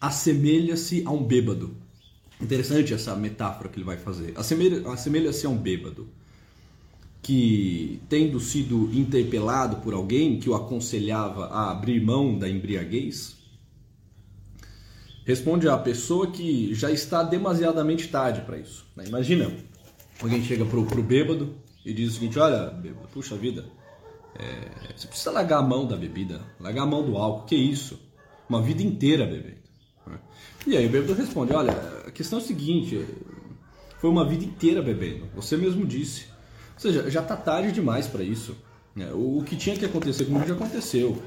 assemelha-se 0.00 1.04
a 1.06 1.12
um 1.12 1.22
bêbado. 1.22 1.76
Interessante 2.40 2.92
essa 2.92 3.14
metáfora 3.14 3.68
que 3.68 3.78
ele 3.78 3.84
vai 3.84 3.96
fazer. 3.96 4.34
Assemelha-se 4.36 5.46
a 5.46 5.48
um 5.48 5.56
bêbado 5.56 6.08
que, 7.22 8.00
tendo 8.08 8.40
sido 8.40 8.90
interpelado 8.92 9.76
por 9.76 9.94
alguém 9.94 10.40
que 10.40 10.50
o 10.50 10.56
aconselhava 10.56 11.46
a 11.46 11.70
abrir 11.70 12.00
mão 12.00 12.36
da 12.36 12.48
embriaguez, 12.48 13.36
responde 15.24 15.68
à 15.68 15.78
pessoa 15.78 16.32
que 16.32 16.74
já 16.74 16.90
está 16.90 17.22
demasiadamente 17.22 18.08
tarde 18.08 18.40
para 18.40 18.58
isso. 18.58 18.86
Né? 18.96 19.04
Imagina, 19.06 19.52
alguém 20.20 20.42
chega 20.42 20.64
pro, 20.64 20.84
pro 20.84 21.02
bêbado 21.02 21.54
e 21.84 21.92
diz 21.92 22.10
o 22.10 22.14
seguinte: 22.14 22.40
Olha, 22.40 22.70
bêbado, 22.70 23.06
puxa 23.12 23.36
vida, 23.36 23.64
é, 24.38 24.96
você 24.96 25.08
precisa 25.08 25.30
largar 25.32 25.58
a 25.58 25.62
mão 25.62 25.86
da 25.86 25.96
bebida, 25.96 26.40
largar 26.60 26.82
a 26.82 26.86
mão 26.86 27.04
do 27.04 27.16
álcool, 27.16 27.46
que 27.46 27.56
isso? 27.56 27.98
Uma 28.48 28.62
vida 28.62 28.82
inteira 28.82 29.26
bebendo. 29.26 29.58
Né? 30.06 30.18
E 30.66 30.76
aí 30.76 30.86
o 30.86 30.90
bêbado 30.90 31.14
responde: 31.14 31.52
Olha, 31.52 31.72
a 32.06 32.10
questão 32.10 32.38
é 32.38 32.42
o 32.42 32.44
seguinte, 32.44 33.04
foi 33.98 34.08
uma 34.08 34.24
vida 34.24 34.44
inteira 34.44 34.80
bebendo, 34.80 35.28
você 35.34 35.56
mesmo 35.56 35.84
disse. 35.84 36.26
Ou 36.74 36.80
seja, 36.80 37.10
já 37.10 37.20
está 37.20 37.36
tarde 37.36 37.72
demais 37.72 38.06
para 38.06 38.22
isso. 38.22 38.56
Né? 38.94 39.10
O 39.12 39.42
que 39.44 39.56
tinha 39.56 39.76
que 39.76 39.84
acontecer 39.84 40.24
comigo 40.24 40.46
já 40.46 40.54
aconteceu. 40.54 41.20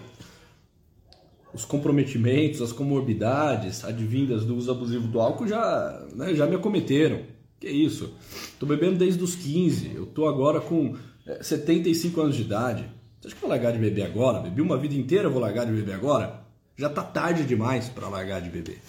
Os 1.53 1.65
comprometimentos, 1.65 2.61
as 2.61 2.71
comorbidades 2.71 3.83
advindas 3.83 4.45
do 4.45 4.55
uso 4.55 4.71
abusivo 4.71 5.07
do 5.09 5.19
álcool 5.19 5.47
já, 5.47 6.07
né, 6.15 6.33
já 6.33 6.47
me 6.47 6.55
acometeram. 6.55 7.23
Que 7.59 7.69
isso? 7.69 8.13
Tô 8.57 8.65
bebendo 8.65 8.97
desde 8.97 9.21
os 9.21 9.35
15, 9.35 9.91
eu 9.93 10.05
tô 10.05 10.27
agora 10.27 10.61
com 10.61 10.95
75 11.41 12.19
é, 12.19 12.23
anos 12.23 12.35
de 12.37 12.41
idade. 12.43 13.00
Você 13.21 13.27
acha 13.27 13.35
que 13.35 13.43
eu 13.43 13.49
vou 13.49 13.55
largar 13.55 13.71
de 13.71 13.77
beber 13.77 14.01
agora? 14.01 14.39
Bebi 14.39 14.61
uma 14.61 14.77
vida 14.77 14.95
inteira, 14.95 15.29
vou 15.29 15.39
largar 15.39 15.67
de 15.67 15.71
beber 15.71 15.93
agora? 15.93 16.43
Já 16.75 16.89
tá 16.89 17.03
tarde 17.03 17.43
demais 17.43 17.87
para 17.87 18.07
largar 18.07 18.41
de 18.41 18.49
beber. 18.49 18.81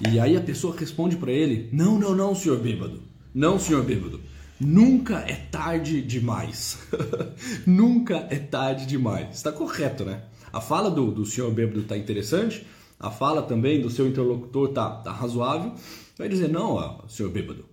E 0.00 0.18
aí 0.18 0.36
a 0.36 0.40
pessoa 0.40 0.76
responde 0.76 1.16
para 1.16 1.30
ele: 1.30 1.68
Não, 1.72 1.96
não, 1.96 2.16
não, 2.16 2.34
senhor 2.34 2.58
bêbado. 2.58 3.00
Não, 3.32 3.56
senhor 3.56 3.84
bêbado. 3.84 4.20
Nunca 4.60 5.18
é 5.20 5.34
tarde 5.34 6.02
demais. 6.02 6.78
Nunca 7.64 8.26
é 8.28 8.40
tarde 8.40 8.86
demais. 8.86 9.36
Está 9.36 9.52
correto, 9.52 10.04
né? 10.04 10.24
A 10.52 10.60
fala 10.60 10.90
do, 10.90 11.12
do 11.12 11.24
senhor 11.24 11.52
bêbado 11.52 11.80
está 11.80 11.96
interessante, 11.96 12.66
a 12.98 13.10
fala 13.10 13.40
também 13.40 13.80
do 13.80 13.88
seu 13.88 14.08
interlocutor 14.08 14.70
está 14.70 14.90
tá 14.96 15.12
razoável. 15.12 15.74
Vai 16.18 16.28
dizer: 16.28 16.48
Não, 16.48 16.72
ó, 16.72 17.06
senhor 17.06 17.30
bêbado, 17.30 17.64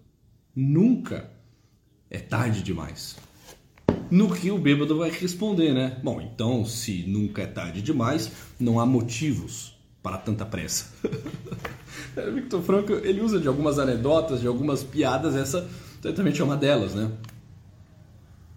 nunca 0.55 1.31
é 2.07 2.19
tarde 2.19 2.61
demais. 2.61 3.15
No 4.11 4.29
que 4.29 4.51
o 4.51 4.57
bêbado 4.57 4.97
vai 4.97 5.09
responder, 5.09 5.73
né? 5.73 5.97
Bom, 6.03 6.19
então 6.19 6.65
se 6.65 7.03
nunca 7.07 7.43
é 7.43 7.47
tarde 7.47 7.81
demais, 7.81 8.29
não 8.59 8.77
há 8.77 8.85
motivos 8.85 9.73
para 10.03 10.17
tanta 10.17 10.45
pressa. 10.45 10.93
Victor 12.35 12.61
Franco, 12.61 12.91
ele 12.91 13.21
usa 13.21 13.39
de 13.39 13.47
algumas 13.47 13.79
anedotas, 13.79 14.41
de 14.41 14.47
algumas 14.47 14.83
piadas, 14.83 15.33
essa 15.33 15.65
certamente 16.01 16.41
é 16.41 16.43
uma 16.43 16.57
delas, 16.57 16.93
né? 16.93 17.09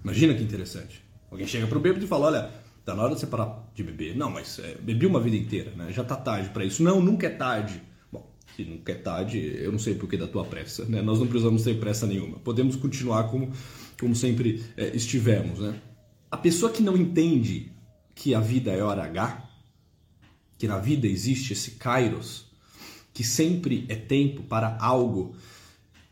Imagina 0.03 0.35
que 0.35 0.43
interessante. 0.43 1.05
Alguém 1.31 1.47
chega 1.47 1.69
pro 1.69 1.79
bêbado 1.79 2.05
e 2.05 2.09
fala, 2.09 2.27
olha, 2.27 2.51
tá 2.85 2.93
na 2.93 3.05
hora 3.05 3.15
de 3.15 3.21
você 3.21 3.27
parar 3.27 3.71
de 3.75 3.83
beber. 3.85 4.17
Não, 4.17 4.31
mas 4.31 4.59
é, 4.59 4.77
bebi 4.81 5.07
uma 5.07 5.21
vida 5.21 5.37
inteira, 5.37 5.71
né? 5.77 5.93
Já 5.93 6.03
tá 6.03 6.17
tarde 6.17 6.49
para 6.49 6.65
isso. 6.65 6.83
Não, 6.83 7.01
nunca 7.01 7.29
é 7.29 7.31
tarde. 7.31 7.81
Bom, 8.11 8.29
se 8.57 8.65
nunca 8.65 8.91
é 8.91 8.97
tarde, 8.97 9.57
eu 9.57 9.71
não 9.71 9.79
sei 9.79 9.95
por 9.95 10.09
que 10.09 10.17
da 10.17 10.27
tua 10.27 10.45
pressa, 10.45 10.85
né? 10.85 11.01
Nós 11.01 11.21
não 11.21 11.29
precisamos 11.29 11.63
ter 11.63 11.79
pressa 11.79 12.07
nenhuma. 12.09 12.39
Podemos 12.41 12.75
continuar 12.75 13.25
como 13.25 13.53
como 13.99 14.15
sempre 14.15 14.65
é, 14.77 14.95
estivemos. 14.95 15.61
Né? 15.61 15.81
A 16.31 16.37
pessoa 16.37 16.71
que 16.71 16.83
não 16.83 16.97
entende 16.97 17.73
que 18.15 18.35
a 18.35 18.41
vida 18.41 18.71
é 18.71 18.83
hora 18.83 19.05
H, 19.05 19.51
que 20.59 20.69
na 20.69 20.79
vida 20.79 21.07
existe 21.07 21.53
esse 21.53 21.73
kairos, 21.73 22.47
que 23.13 23.25
sempre 23.25 23.85
é 23.89 23.95
tempo 23.95 24.43
para 24.43 24.77
algo, 24.81 25.35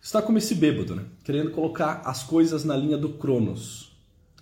está 0.00 0.20
como 0.20 0.38
esse 0.38 0.54
bêbado, 0.54 0.94
né? 0.94 1.04
querendo 1.24 1.50
colocar 1.50 2.02
as 2.04 2.22
coisas 2.22 2.64
na 2.64 2.76
linha 2.76 2.96
do 2.98 3.10
Cronos. 3.10 3.92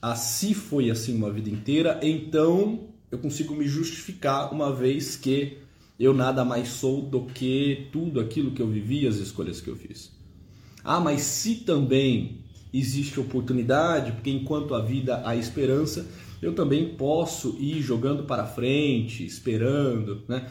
Assim 0.01 0.55
foi 0.55 0.91
assim 0.91 1.15
uma 1.15 1.31
vida 1.31 1.51
inteira, 1.51 2.01
então 2.03 2.89
eu 3.11 3.19
consigo 3.19 3.55
me 3.55 3.67
justificar 3.67 4.53
uma 4.53 4.75
vez 4.75 5.17
que 5.17 5.59
eu 5.99 6.15
nada 6.15 6.45
mais 6.45 6.69
sou 6.69 7.03
do 7.03 7.27
que 7.27 7.89
tudo 7.93 8.21
aquilo 8.21 8.53
que 8.53 8.63
eu 8.63 8.69
vivi, 8.69 9.07
as 9.07 9.17
escolhas 9.17 9.61
que 9.61 9.69
eu 9.69 9.77
fiz. 9.77 10.11
Ah, 10.83 10.99
mas 10.99 11.21
se 11.21 11.57
também 11.57 12.39
existe 12.73 13.19
oportunidade, 13.19 14.13
porque 14.13 14.31
enquanto 14.31 14.75
a 14.75 14.81
vida 14.81 15.23
há 15.25 15.35
esperança, 15.37 16.07
eu 16.41 16.55
também 16.55 16.95
posso 16.95 17.57
ir 17.59 17.81
jogando 17.83 18.25
para 18.25 18.47
frente, 18.47 19.25
esperando, 19.25 20.23
né? 20.29 20.49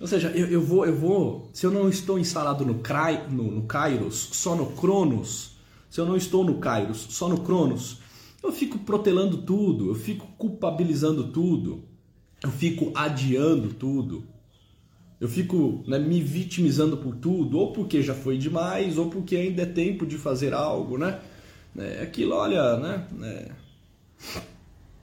Ou 0.00 0.06
seja, 0.06 0.28
eu, 0.28 0.46
eu 0.46 0.62
vou, 0.62 0.86
eu 0.86 0.96
vou, 0.96 1.50
se 1.52 1.66
eu 1.66 1.70
não 1.70 1.88
estou 1.88 2.18
instalado 2.18 2.64
no, 2.64 2.76
Cry, 2.76 3.30
no, 3.30 3.50
no 3.50 3.62
Kairos, 3.64 4.30
só 4.32 4.56
no 4.56 4.66
Cronos, 4.66 5.56
se 5.90 6.00
eu 6.00 6.06
não 6.06 6.16
estou 6.16 6.42
no 6.42 6.54
Kairos, 6.54 7.06
só 7.10 7.28
no 7.28 7.40
Cronos, 7.40 7.98
eu 8.42 8.50
fico 8.50 8.78
protelando 8.78 9.38
tudo, 9.38 9.88
eu 9.88 9.94
fico 9.94 10.26
culpabilizando 10.38 11.24
tudo, 11.28 11.84
eu 12.42 12.50
fico 12.50 12.90
adiando 12.94 13.74
tudo, 13.74 14.24
eu 15.20 15.28
fico 15.28 15.84
né, 15.86 15.98
me 15.98 16.22
vitimizando 16.22 16.96
por 16.96 17.14
tudo, 17.16 17.58
ou 17.58 17.72
porque 17.72 18.02
já 18.02 18.14
foi 18.14 18.38
demais, 18.38 18.96
ou 18.96 19.10
porque 19.10 19.36
ainda 19.36 19.62
é 19.62 19.66
tempo 19.66 20.06
de 20.06 20.16
fazer 20.16 20.54
algo, 20.54 20.96
né? 20.96 21.20
É, 21.76 22.02
aquilo, 22.02 22.34
olha, 22.34 22.76
né? 22.76 23.06
É, 23.22 23.50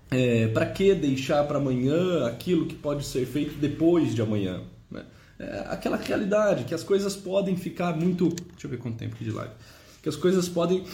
é, 0.09 0.47
para 0.47 0.65
que 0.65 0.93
deixar 0.95 1.43
para 1.45 1.57
amanhã 1.57 2.25
aquilo 2.25 2.65
que 2.65 2.75
pode 2.75 3.05
ser 3.05 3.25
feito 3.25 3.57
depois 3.59 4.13
de 4.13 4.21
amanhã? 4.21 4.61
Né? 4.89 5.05
É, 5.39 5.65
aquela 5.67 5.97
realidade 5.97 6.63
que 6.63 6.73
as 6.73 6.83
coisas 6.83 7.15
podem 7.15 7.55
ficar 7.55 7.95
muito. 7.95 8.29
Deixa 8.29 8.65
eu 8.65 8.69
ver 8.69 8.77
quanto 8.77 8.97
tempo 8.97 9.15
aqui 9.15 9.23
de 9.23 9.31
live. 9.31 9.53
Que 10.01 10.09
as 10.09 10.15
coisas 10.15 10.47
podem 10.47 10.85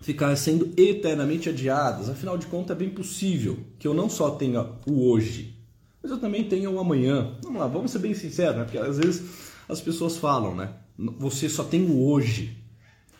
ficar 0.00 0.34
sendo 0.36 0.72
eternamente 0.76 1.48
adiadas. 1.48 2.10
Afinal 2.10 2.36
de 2.36 2.46
contas, 2.46 2.76
é 2.76 2.78
bem 2.78 2.90
possível 2.90 3.58
que 3.78 3.86
eu 3.86 3.94
não 3.94 4.10
só 4.10 4.30
tenha 4.32 4.66
o 4.86 5.08
hoje, 5.08 5.54
mas 6.02 6.10
eu 6.10 6.18
também 6.18 6.44
tenha 6.44 6.68
o 6.70 6.78
amanhã. 6.78 7.38
Vamos 7.42 7.60
lá, 7.60 7.66
vamos 7.66 7.90
ser 7.90 8.00
bem 8.00 8.14
sinceros, 8.14 8.56
né? 8.56 8.64
Porque 8.64 8.78
às 8.78 8.98
vezes 8.98 9.22
as 9.68 9.80
pessoas 9.80 10.16
falam, 10.18 10.54
né? 10.54 10.74
Você 11.18 11.48
só 11.48 11.64
tem 11.64 11.84
o 11.84 12.04
hoje. 12.06 12.58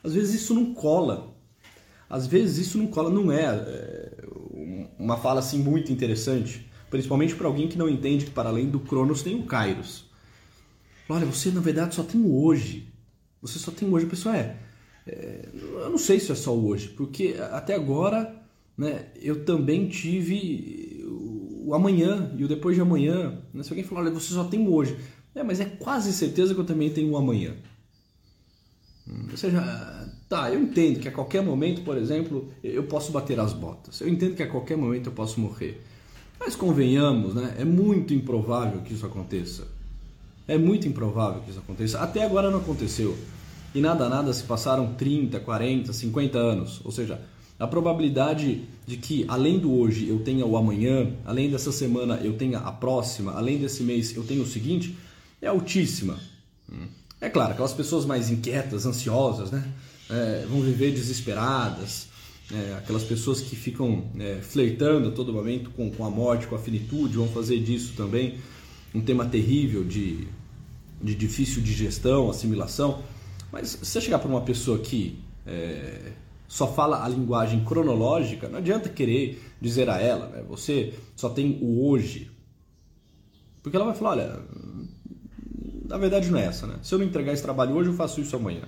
Às 0.03 0.13
vezes 0.13 0.43
isso 0.43 0.55
não 0.55 0.75
cola. 0.75 1.34
Às 2.09 2.27
vezes 2.27 2.67
isso 2.67 2.79
não 2.79 2.87
cola, 2.87 3.11
não 3.11 3.33
é, 3.33 3.45
é 3.45 4.25
uma 4.99 5.17
fala 5.17 5.40
assim 5.40 5.59
muito 5.59 5.93
interessante, 5.93 6.67
principalmente 6.90 7.35
para 7.35 7.47
alguém 7.47 7.69
que 7.69 7.79
não 7.79 7.88
entende 7.88 8.27
que 8.27 8.31
para 8.31 8.49
além 8.49 8.69
do 8.69 8.81
Cronos 8.81 9.23
tem 9.23 9.35
o 9.35 9.45
Kairos. 9.45 10.05
Olha, 11.09 11.27
você 11.27 11.51
na 11.51 11.61
verdade 11.61 11.95
só 11.95 12.03
tem 12.03 12.21
o 12.21 12.43
hoje. 12.43 12.88
Você 13.43 13.59
só 13.59 13.71
tem 13.71 13.88
o 13.88 13.93
hoje. 13.93 14.07
A 14.07 14.11
pessoa 14.11 14.37
é, 14.37 14.57
é, 15.07 15.49
eu 15.53 15.90
não 15.90 15.99
sei 15.99 16.19
se 16.19 16.33
é 16.33 16.35
só 16.35 16.55
o 16.55 16.67
hoje, 16.67 16.88
porque 16.88 17.37
até 17.53 17.75
agora 17.75 18.35
né, 18.77 19.07
eu 19.21 19.45
também 19.45 19.88
tive 19.88 21.05
o 21.64 21.75
amanhã 21.75 22.33
e 22.37 22.45
o 22.45 22.49
depois 22.49 22.75
de 22.75 22.83
amanhã. 22.83 23.38
Né? 23.53 23.62
Se 23.62 23.71
alguém 23.71 23.85
falar, 23.85 24.03
olha, 24.03 24.11
você 24.11 24.33
só 24.33 24.45
tem 24.45 24.67
o 24.67 24.73
hoje. 24.73 24.97
É, 25.35 25.43
mas 25.43 25.61
é 25.61 25.64
quase 25.64 26.12
certeza 26.12 26.55
que 26.55 26.61
eu 26.61 26.64
também 26.64 26.90
tenho 26.90 27.11
o 27.11 27.17
amanhã. 27.17 27.55
Ou 29.31 29.37
seja, 29.37 29.61
tá, 30.29 30.51
eu 30.51 30.62
entendo 30.62 31.01
que 31.01 31.09
a 31.09 31.12
qualquer 31.12 31.43
momento, 31.43 31.83
por 31.83 31.97
exemplo, 31.97 32.49
eu 32.62 32.85
posso 32.85 33.12
bater 33.12 33.38
as 33.38 33.53
botas. 33.53 34.01
Eu 34.01 34.09
entendo 34.09 34.35
que 34.35 34.43
a 34.43 34.49
qualquer 34.49 34.77
momento 34.77 35.09
eu 35.09 35.12
posso 35.12 35.38
morrer. 35.40 35.83
Mas 36.40 36.57
convenhamos, 36.57 37.35
né? 37.35 37.55
É 37.59 37.64
muito 37.64 38.14
improvável 38.14 38.81
que 38.81 38.95
isso 38.95 39.05
aconteça. 39.05 39.69
É 40.49 40.59
muito 40.59 40.88
improvável 40.88 41.43
que 41.43 41.51
isso 41.51 41.59
aconteça. 41.59 42.01
Até 42.01 42.25
agora 42.25 42.51
não 42.51 42.59
aconteceu. 42.59 43.17
E 43.75 43.81
nada, 43.81 44.09
nada 44.09 44.33
se 44.33 44.45
passaram 44.45 44.95
30, 44.95 45.40
40, 45.40 45.93
50 45.93 46.38
anos. 46.38 46.81
Ou 46.85 46.93
seja, 46.93 47.21
a 47.59 47.67
probabilidade 47.67 48.62
de 48.87 48.97
que 48.97 49.25
além 49.29 49.59
do 49.59 49.73
hoje 49.73 50.09
eu 50.09 50.21
tenha 50.21 50.45
o 50.45 50.57
amanhã, 50.57 51.12
além 51.25 51.51
dessa 51.51 51.73
semana 51.73 52.17
eu 52.17 52.37
tenha 52.37 52.59
a 52.59 52.73
próxima, 52.73 53.33
além 53.33 53.59
desse 53.59 53.83
mês 53.83 54.14
eu 54.17 54.25
tenha 54.25 54.43
o 54.43 54.47
seguinte, 54.47 54.97
é 55.40 55.49
altíssima. 55.49 56.19
Hum. 56.71 56.87
É 57.20 57.29
claro, 57.29 57.53
aquelas 57.53 57.72
pessoas 57.72 58.05
mais 58.05 58.31
inquietas, 58.31 58.87
ansiosas, 58.87 59.50
né? 59.50 59.64
É, 60.11 60.44
vão 60.48 60.61
viver 60.61 60.92
desesperadas, 60.92 62.09
é, 62.53 62.74
aquelas 62.74 63.03
pessoas 63.05 63.40
que 63.40 63.57
ficam 63.57 64.05
é, 64.18 64.40
flertando 64.42 65.09
a 65.09 65.12
todo 65.12 65.33
momento 65.33 65.70
com, 65.70 65.90
com 65.90 66.05
a 66.05 66.11
morte, 66.11 66.46
com 66.46 66.55
a 66.55 66.59
finitude, 66.59 67.16
vão 67.16 67.29
fazer 67.29 67.59
disso 67.61 67.94
também 67.96 68.38
um 68.94 69.00
tema 69.00 69.24
terrível 69.24 69.83
de, 69.83 70.29
de 71.03 71.14
difícil 71.14 71.62
digestão, 71.62 72.29
assimilação. 72.29 73.03
Mas 73.50 73.70
se 73.70 73.79
você 73.79 74.00
chegar 74.00 74.18
para 74.18 74.29
uma 74.29 74.42
pessoa 74.42 74.79
que 74.79 75.18
é, 75.46 76.12
só 76.46 76.72
fala 76.72 77.05
a 77.05 77.09
linguagem 77.09 77.64
cronológica, 77.64 78.48
não 78.48 78.59
adianta 78.59 78.88
querer 78.88 79.42
dizer 79.61 79.88
a 79.88 79.98
ela, 80.00 80.29
né, 80.29 80.44
você 80.46 80.94
só 81.16 81.29
tem 81.31 81.59
o 81.62 81.88
hoje. 81.88 82.31
Porque 83.62 83.77
ela 83.77 83.87
vai 83.87 83.94
falar, 83.94 84.11
olha, 84.11 84.42
na 85.85 85.99
verdade 85.99 86.31
não 86.31 86.38
é 86.38 86.47
essa, 86.47 86.66
né? 86.66 86.77
Se 86.83 86.94
eu 86.94 86.99
não 86.99 87.07
entregar 87.07 87.33
esse 87.33 87.42
trabalho 87.42 87.75
hoje, 87.75 87.90
eu 87.90 87.94
faço 87.94 88.20
isso 88.20 88.35
amanhã. 88.35 88.62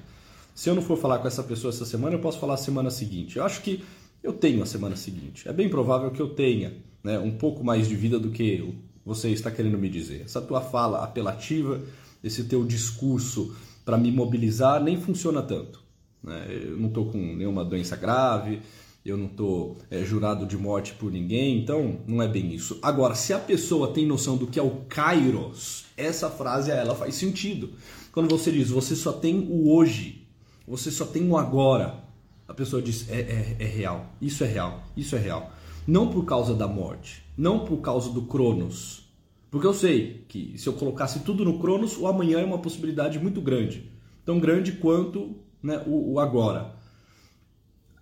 Se 0.55 0.69
eu 0.69 0.75
não 0.75 0.83
for 0.83 0.97
falar 0.97 1.19
com 1.19 1.29
essa 1.29 1.43
pessoa 1.43 1.73
essa 1.73 1.85
semana, 1.85 2.15
eu 2.15 2.21
posso 2.21 2.39
falar 2.39 2.55
a 2.55 2.59
semana 2.59 2.91
seguinte. 2.91 3.37
Eu 3.37 3.45
acho 3.45 3.63
que 3.63 3.83
eu 4.23 4.33
tenho 4.33 4.63
a 4.63 4.67
semana 4.67 4.97
seguinte. 4.97 5.49
É 5.49 5.53
bem 5.53 5.69
provável 5.69 6.11
que 6.11 6.21
eu 6.21 6.29
tenha 6.29 6.75
né, 7.03 7.19
um 7.19 7.33
pouco 7.33 7.65
mais 7.65 7.89
de 7.89 7.95
vida 7.95 8.19
do 8.19 8.31
que 8.31 8.75
você 9.05 9.31
está 9.31 9.51
querendo 9.51 9.79
me 9.79 9.89
dizer. 9.89 10.23
Essa 10.25 10.41
tua 10.41 10.61
fala 10.61 11.05
apelativa, 11.05 11.81
esse 12.23 12.45
teu 12.45 12.65
discurso 12.65 13.55
para 13.85 13.97
me 13.97 14.11
mobilizar 14.11 14.83
nem 14.83 15.01
funciona 15.01 15.43
tanto. 15.43 15.81
Né? 16.23 16.47
Eu 16.49 16.77
não 16.77 16.89
estou 16.89 17.07
com 17.07 17.19
nenhuma 17.19 17.65
doença 17.65 17.95
grave, 17.95 18.61
eu 19.07 19.17
não 19.17 19.27
estou 19.27 19.77
é, 19.91 20.05
jurado 20.05 20.47
de 20.47 20.57
morte 20.57 20.95
por 20.95 21.11
ninguém, 21.11 21.59
então 21.59 22.01
não 22.07 22.23
é 22.23 22.29
bem 22.29 22.53
isso. 22.53 22.79
Agora, 22.83 23.15
se 23.15 23.33
a 23.33 23.39
pessoa 23.39 23.93
tem 23.93 24.07
noção 24.07 24.37
do 24.37 24.47
que 24.47 24.59
é 24.59 24.63
o 24.63 24.83
kairos, 24.89 25.87
essa 25.97 26.29
frase 26.29 26.71
ela 26.71 26.95
faz 26.95 27.15
sentido. 27.15 27.71
Quando 28.13 28.29
você 28.29 28.51
diz, 28.51 28.71
você 28.71 28.97
só 28.97 29.13
tem 29.13 29.47
o 29.51 29.71
hoje, 29.71 30.27
você 30.67 30.91
só 30.91 31.05
tem 31.05 31.29
o 31.29 31.37
agora, 31.37 32.05
a 32.49 32.55
pessoa 32.55 32.83
diz, 32.83 33.09
é, 33.09 33.21
é, 33.21 33.57
é 33.61 33.67
real, 33.67 34.07
isso 34.21 34.43
é 34.43 34.47
real, 34.47 34.83
isso 34.97 35.15
é 35.15 35.19
real. 35.19 35.53
Não 35.87 36.09
por 36.09 36.25
causa 36.25 36.55
da 36.55 36.67
morte, 36.67 37.23
não 37.37 37.65
por 37.65 37.79
causa 37.79 38.11
do 38.11 38.23
Cronos, 38.23 39.07
porque 39.51 39.67
eu 39.67 39.75
sei 39.75 40.25
que 40.29 40.59
se 40.59 40.69
eu 40.69 40.73
colocasse 40.73 41.21
tudo 41.21 41.45
no 41.45 41.59
Cronos, 41.59 41.97
o 41.97 42.07
amanhã 42.07 42.41
é 42.41 42.45
uma 42.45 42.59
possibilidade 42.59 43.19
muito 43.19 43.41
grande. 43.41 43.91
Tão 44.25 44.41
grande 44.41 44.73
quanto 44.73 45.37
né, 45.63 45.83
o, 45.87 46.15
o 46.15 46.21
agora. 46.21 46.76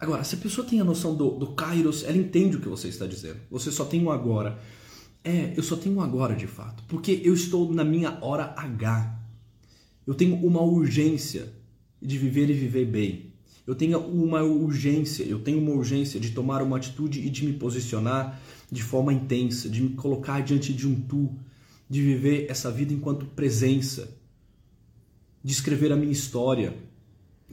Agora, 0.05 0.23
se 0.23 0.35
a 0.35 0.39
pessoa 0.39 0.67
tem 0.67 0.81
a 0.81 0.85
noção 0.85 1.15
do, 1.15 1.31
do 1.31 1.47
Kairos, 1.55 2.05
ela 2.05 2.19
entende 2.19 2.59
o 2.59 2.61
que 2.61 2.69
você 2.69 2.89
está 2.89 3.07
dizendo. 3.07 3.39
Você 3.51 3.73
só 3.73 3.87
tem 3.87 4.05
um 4.05 4.11
agora. 4.11 4.59
É, 5.25 5.55
eu 5.57 5.63
só 5.63 5.77
tenho 5.77 5.97
um 5.97 6.03
agora 6.03 6.37
de 6.37 6.47
fato. 6.47 6.85
Porque 6.87 7.23
eu 7.25 7.33
estou 7.33 7.73
na 7.73 7.83
minha 7.83 8.19
hora 8.21 8.53
H. 8.55 9.19
Eu 10.07 10.13
tenho 10.13 10.37
uma 10.45 10.61
urgência 10.61 11.51
de 12.03 12.19
viver 12.19 12.51
e 12.51 12.53
viver 12.53 12.85
bem. 12.85 13.33
Eu 13.67 13.75
tenho 13.75 13.99
uma 13.99 14.43
urgência, 14.43 15.25
eu 15.25 15.39
tenho 15.39 15.59
uma 15.59 15.73
urgência 15.73 16.21
de 16.21 16.33
tomar 16.33 16.61
uma 16.61 16.77
atitude 16.77 17.21
e 17.21 17.31
de 17.31 17.47
me 17.47 17.55
posicionar 17.55 18.39
de 18.71 18.83
forma 18.83 19.11
intensa, 19.11 19.71
de 19.71 19.81
me 19.81 19.95
colocar 19.95 20.43
diante 20.43 20.75
de 20.75 20.87
um 20.87 21.01
tu, 21.01 21.35
de 21.89 22.03
viver 22.03 22.45
essa 22.51 22.71
vida 22.71 22.93
enquanto 22.93 23.25
presença, 23.25 24.15
de 25.43 25.55
escrever 25.55 25.93
a 25.93 25.97
minha 25.97 26.13
história, 26.13 26.77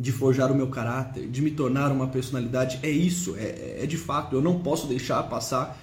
de 0.02 0.12
forjar 0.12 0.52
o 0.52 0.56
meu 0.56 0.68
caráter, 0.68 1.30
de 1.30 1.44
me 1.44 1.52
tornar 1.52 1.92
uma 1.92 2.08
personalidade. 2.08 2.80
É 2.82 2.90
isso, 2.90 3.36
é, 3.38 3.84
é 3.84 3.86
de 3.86 3.98
fato. 3.98 4.36
Eu 4.36 4.42
não 4.42 4.60
posso 4.60 4.88
deixar 4.88 5.22
passar 5.24 5.80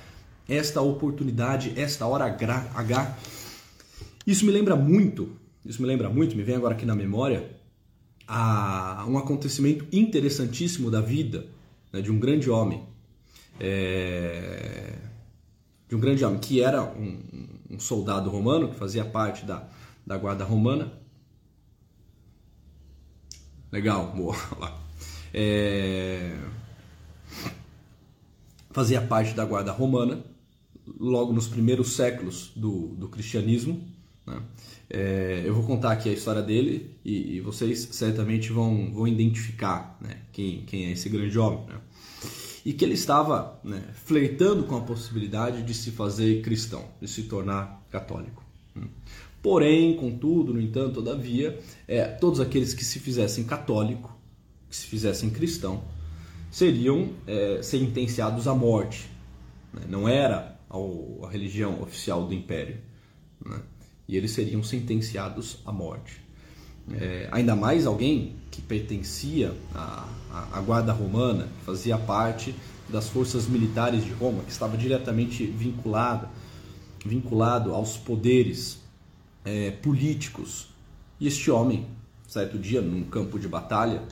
esta 0.49 0.81
oportunidade, 0.81 1.73
esta 1.77 2.05
hora 2.05 2.25
H. 2.25 3.17
Isso 4.27 4.45
me 4.45 4.51
lembra 4.51 4.75
muito, 4.75 5.31
isso 5.65 5.81
me 5.81 5.87
lembra 5.87 6.11
muito, 6.11 6.37
me 6.37 6.43
vem 6.43 6.57
agora 6.57 6.75
aqui 6.75 6.85
na 6.85 6.97
memória, 6.97 7.49
a 8.27 9.07
um 9.09 9.17
acontecimento 9.17 9.87
interessantíssimo 9.93 10.91
da 10.91 11.01
vida 11.01 11.47
né, 11.93 12.01
de 12.01 12.11
um 12.11 12.19
grande 12.19 12.51
homem. 12.51 12.83
É, 13.61 14.95
de 15.89 15.95
um 15.95 16.01
grande 16.01 16.25
homem 16.25 16.41
que 16.41 16.61
era 16.61 16.83
um, 16.83 17.21
um 17.71 17.79
soldado 17.79 18.29
romano, 18.31 18.69
que 18.69 18.75
fazia 18.75 19.05
parte 19.05 19.45
da, 19.45 19.69
da 20.05 20.19
guarda 20.19 20.45
romana. 20.45 20.93
Legal, 23.73 24.13
boa. 24.17 24.37
Lá. 24.59 24.81
É... 25.33 26.37
Fazia 28.71 29.01
parte 29.01 29.35
da 29.35 29.45
guarda 29.45 29.73
romana, 29.73 30.23
logo 30.99 31.33
nos 31.33 31.49
primeiros 31.49 31.97
séculos 31.97 32.53
do, 32.55 32.89
do 32.89 33.09
cristianismo. 33.09 33.83
Né? 34.27 34.43
É, 34.91 35.43
eu 35.45 35.55
vou 35.55 35.65
contar 35.65 35.93
aqui 35.93 36.09
a 36.09 36.13
história 36.13 36.43
dele 36.43 36.97
e, 37.05 37.37
e 37.37 37.41
vocês 37.41 37.89
certamente 37.93 38.53
vão, 38.53 38.93
vão 38.93 39.09
identificar 39.09 39.99
né, 40.01 40.23
quem, 40.33 40.65
quem 40.65 40.87
é 40.87 40.93
esse 40.93 41.09
grande 41.09 41.39
homem. 41.39 41.67
Né? 41.67 41.81
e 42.69 42.73
que 42.75 42.85
ele 42.85 42.93
estava 42.93 43.59
né, 43.65 43.83
flertando 43.95 44.65
com 44.65 44.77
a 44.77 44.83
possibilidade 44.83 45.63
de 45.63 45.73
se 45.73 45.91
fazer 45.91 46.43
cristão, 46.43 46.85
de 47.01 47.09
se 47.09 47.23
tornar 47.23 47.83
católico. 47.91 48.45
Porém, 49.49 49.97
contudo, 49.97 50.53
no 50.53 50.61
entanto, 50.61 50.97
todavia, 50.97 51.59
é, 51.89 52.05
todos 52.05 52.39
aqueles 52.39 52.75
que 52.75 52.85
se 52.85 53.01
fizessem 53.01 53.45
católico, 53.45 54.15
que 54.69 54.77
se 54.77 54.85
fizessem 54.85 55.31
cristão, 55.31 55.83
seriam 56.51 57.15
é, 57.27 57.63
sentenciados 57.63 58.47
à 58.47 58.55
morte. 58.55 59.09
Né? 59.73 59.85
Não 59.89 60.07
era 60.07 60.55
a, 60.69 60.77
a, 60.77 61.31
religião 61.31 61.81
oficial 61.81 62.27
do 62.27 62.35
império. 62.35 62.77
Né? 63.43 63.59
E 64.07 64.19
eles 64.19 64.33
seriam 64.33 64.63
sentenciados 64.63 65.61
à 65.65 65.73
morte. 65.73 66.21
É, 66.93 67.31
ainda 67.33 67.57
mais 67.57 67.87
alguém 67.87 68.37
que 68.51 68.61
pertencia 68.61 69.55
à, 69.75 70.07
à, 70.53 70.61
guarda 70.61 70.93
romana, 70.93 71.49
que 71.61 71.65
fazia 71.65 71.97
parte 71.97 72.55
das 72.87 73.09
forças 73.09 73.49
militares 73.49 74.05
de 74.05 74.13
Roma, 74.13 74.43
que 74.43 74.53
estava 74.53 74.77
diretamente 74.77 75.47
vinculado, 75.47 76.29
vinculado 77.03 77.75
aos 77.75 77.97
poderes 77.97 78.87
é, 79.49 79.71
políticos. 79.71 80.69
E 81.19 81.27
este 81.27 81.51
homem, 81.51 81.87
certo 82.27 82.59
dia, 82.59 82.83
num 82.83 83.05
campo 83.05 83.39
de 83.39 83.49
batalha, 83.49 84.03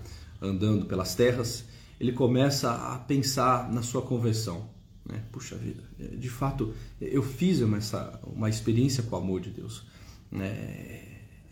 andando 0.40 0.87
pelas 0.87 1.14
terras, 1.14 1.64
ele 2.01 2.12
começa 2.12 2.72
a 2.72 2.99
pensar 2.99 3.70
na 3.70 3.83
sua 3.83 4.01
conversão. 4.01 4.68
Né? 5.05 5.22
Puxa 5.31 5.57
vida, 5.57 5.83
de 6.18 6.29
fato, 6.29 6.75
eu 7.01 7.22
fiz 7.22 7.61
uma, 7.61 7.77
essa, 7.77 8.18
uma 8.25 8.49
experiência 8.49 9.03
com 9.03 9.14
o 9.14 9.18
amor 9.18 9.40
de 9.40 9.51
Deus. 9.51 9.87
É, 10.33 11.03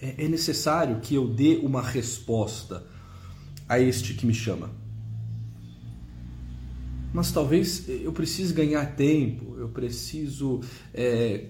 é, 0.00 0.24
é 0.24 0.28
necessário 0.28 1.00
que 1.00 1.14
eu 1.14 1.28
dê 1.28 1.60
uma 1.62 1.82
resposta 1.82 2.84
a 3.68 3.78
este 3.78 4.14
que 4.14 4.26
me 4.26 4.34
chama. 4.34 4.70
Mas 7.12 7.30
talvez 7.30 7.88
eu 7.88 8.12
precise 8.12 8.52
ganhar 8.52 8.96
tempo, 8.96 9.56
eu 9.56 9.68
preciso 9.68 10.60
é, 10.92 11.46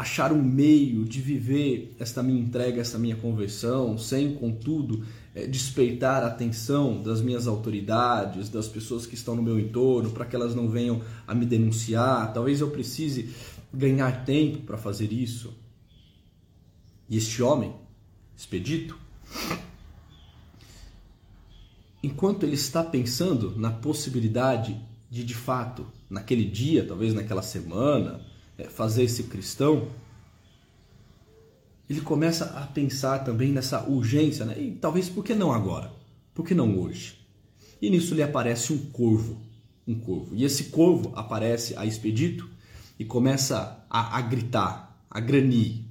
achar 0.00 0.32
um 0.32 0.42
meio 0.42 1.04
de 1.04 1.20
viver 1.20 1.94
esta 1.98 2.22
minha 2.22 2.40
entrega, 2.40 2.80
esta 2.80 2.98
minha 2.98 3.16
conversão, 3.16 3.98
sem, 3.98 4.34
contudo, 4.34 5.04
é, 5.34 5.46
despeitar 5.46 6.22
a 6.22 6.28
atenção 6.28 7.02
das 7.02 7.20
minhas 7.20 7.46
autoridades, 7.46 8.48
das 8.48 8.66
pessoas 8.66 9.04
que 9.04 9.14
estão 9.14 9.36
no 9.36 9.42
meu 9.42 9.60
entorno, 9.60 10.10
para 10.10 10.24
que 10.24 10.34
elas 10.34 10.54
não 10.54 10.70
venham 10.70 11.02
a 11.26 11.34
me 11.34 11.44
denunciar. 11.44 12.32
Talvez 12.32 12.62
eu 12.62 12.70
precise 12.70 13.28
ganhar 13.74 14.24
tempo 14.24 14.62
para 14.62 14.78
fazer 14.78 15.12
isso. 15.12 15.52
E 17.06 17.18
este 17.18 17.42
homem, 17.42 17.74
Expedito, 18.34 18.98
enquanto 22.02 22.44
ele 22.44 22.54
está 22.54 22.82
pensando 22.82 23.54
na 23.54 23.70
possibilidade 23.70 24.80
de, 25.10 25.22
de 25.22 25.34
fato, 25.34 25.86
naquele 26.08 26.46
dia, 26.46 26.86
talvez 26.86 27.12
naquela 27.12 27.42
semana, 27.42 28.29
fazer 28.68 29.04
esse 29.04 29.24
cristão, 29.24 29.88
ele 31.88 32.00
começa 32.00 32.44
a 32.44 32.66
pensar 32.66 33.20
também 33.20 33.50
nessa 33.50 33.82
urgência, 33.88 34.44
né? 34.44 34.56
e 34.58 34.72
talvez 34.72 35.08
por 35.08 35.24
que 35.24 35.34
não 35.34 35.52
agora? 35.52 35.92
Por 36.32 36.46
que 36.46 36.54
não 36.54 36.78
hoje? 36.78 37.18
E 37.82 37.90
nisso 37.90 38.14
lhe 38.14 38.22
aparece 38.22 38.72
um 38.72 38.78
corvo, 38.90 39.40
um 39.86 39.98
corvo. 39.98 40.34
E 40.34 40.44
esse 40.44 40.64
corvo 40.64 41.12
aparece 41.16 41.76
a 41.76 41.84
Expedito 41.84 42.48
e 42.98 43.04
começa 43.04 43.84
a, 43.88 44.18
a 44.18 44.20
gritar, 44.20 45.04
a 45.10 45.18
granir, 45.18 45.84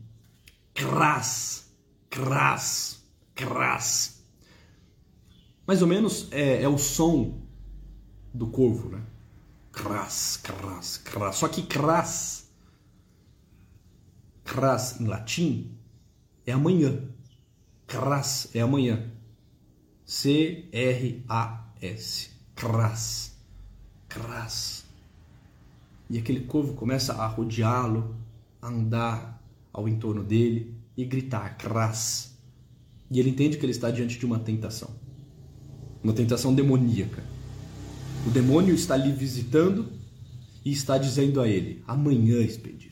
cras, 0.73 1.65
cras, 2.10 3.03
cras. 3.36 4.23
Mais 5.67 5.82
ou 5.82 5.88
menos 5.88 6.27
é, 6.32 6.63
é 6.63 6.69
o 6.69 6.77
som 6.77 7.41
do 8.34 8.47
corvo, 8.47 8.89
né? 8.89 9.01
Cras, 9.71 10.38
cras, 10.38 10.97
cras. 10.97 11.36
Só 11.36 11.47
que 11.47 11.63
cras, 11.63 12.49
cras 14.50 15.00
em 15.00 15.06
latim 15.06 15.72
é 16.44 16.52
amanhã. 16.52 17.04
Cras 17.86 18.50
é 18.56 18.62
amanhã. 18.62 19.12
C-R-A-S. 20.06 21.12
Cras. 22.56 23.38
Cras. 24.08 24.86
E 26.10 26.18
aquele 26.18 26.40
corvo 26.42 26.74
começa 26.74 27.14
a 27.14 27.28
rodeá-lo, 27.28 28.16
a 28.60 28.70
andar 28.70 29.40
ao 29.72 29.88
entorno 29.88 30.24
dele 30.24 30.74
e 30.98 31.06
gritar 31.06 31.56
cras. 31.56 32.36
E 33.12 33.20
ele 33.20 33.30
entende 33.30 33.56
que 33.56 33.66
ele 33.66 33.72
está 33.72 33.92
diante 33.92 34.18
de 34.18 34.26
uma 34.26 34.40
tentação. 34.40 34.90
Uma 36.04 36.14
tentação 36.14 36.56
demoníaca. 36.56 37.24
O 38.26 38.32
demônio 38.32 38.74
está 38.74 38.98
lhe 38.98 39.12
visitando 39.12 39.92
e 40.66 40.72
está 40.72 40.98
dizendo 40.98 41.40
a 41.40 41.48
ele: 41.48 41.84
amanhã, 41.88 42.40
expedito. 42.42 42.88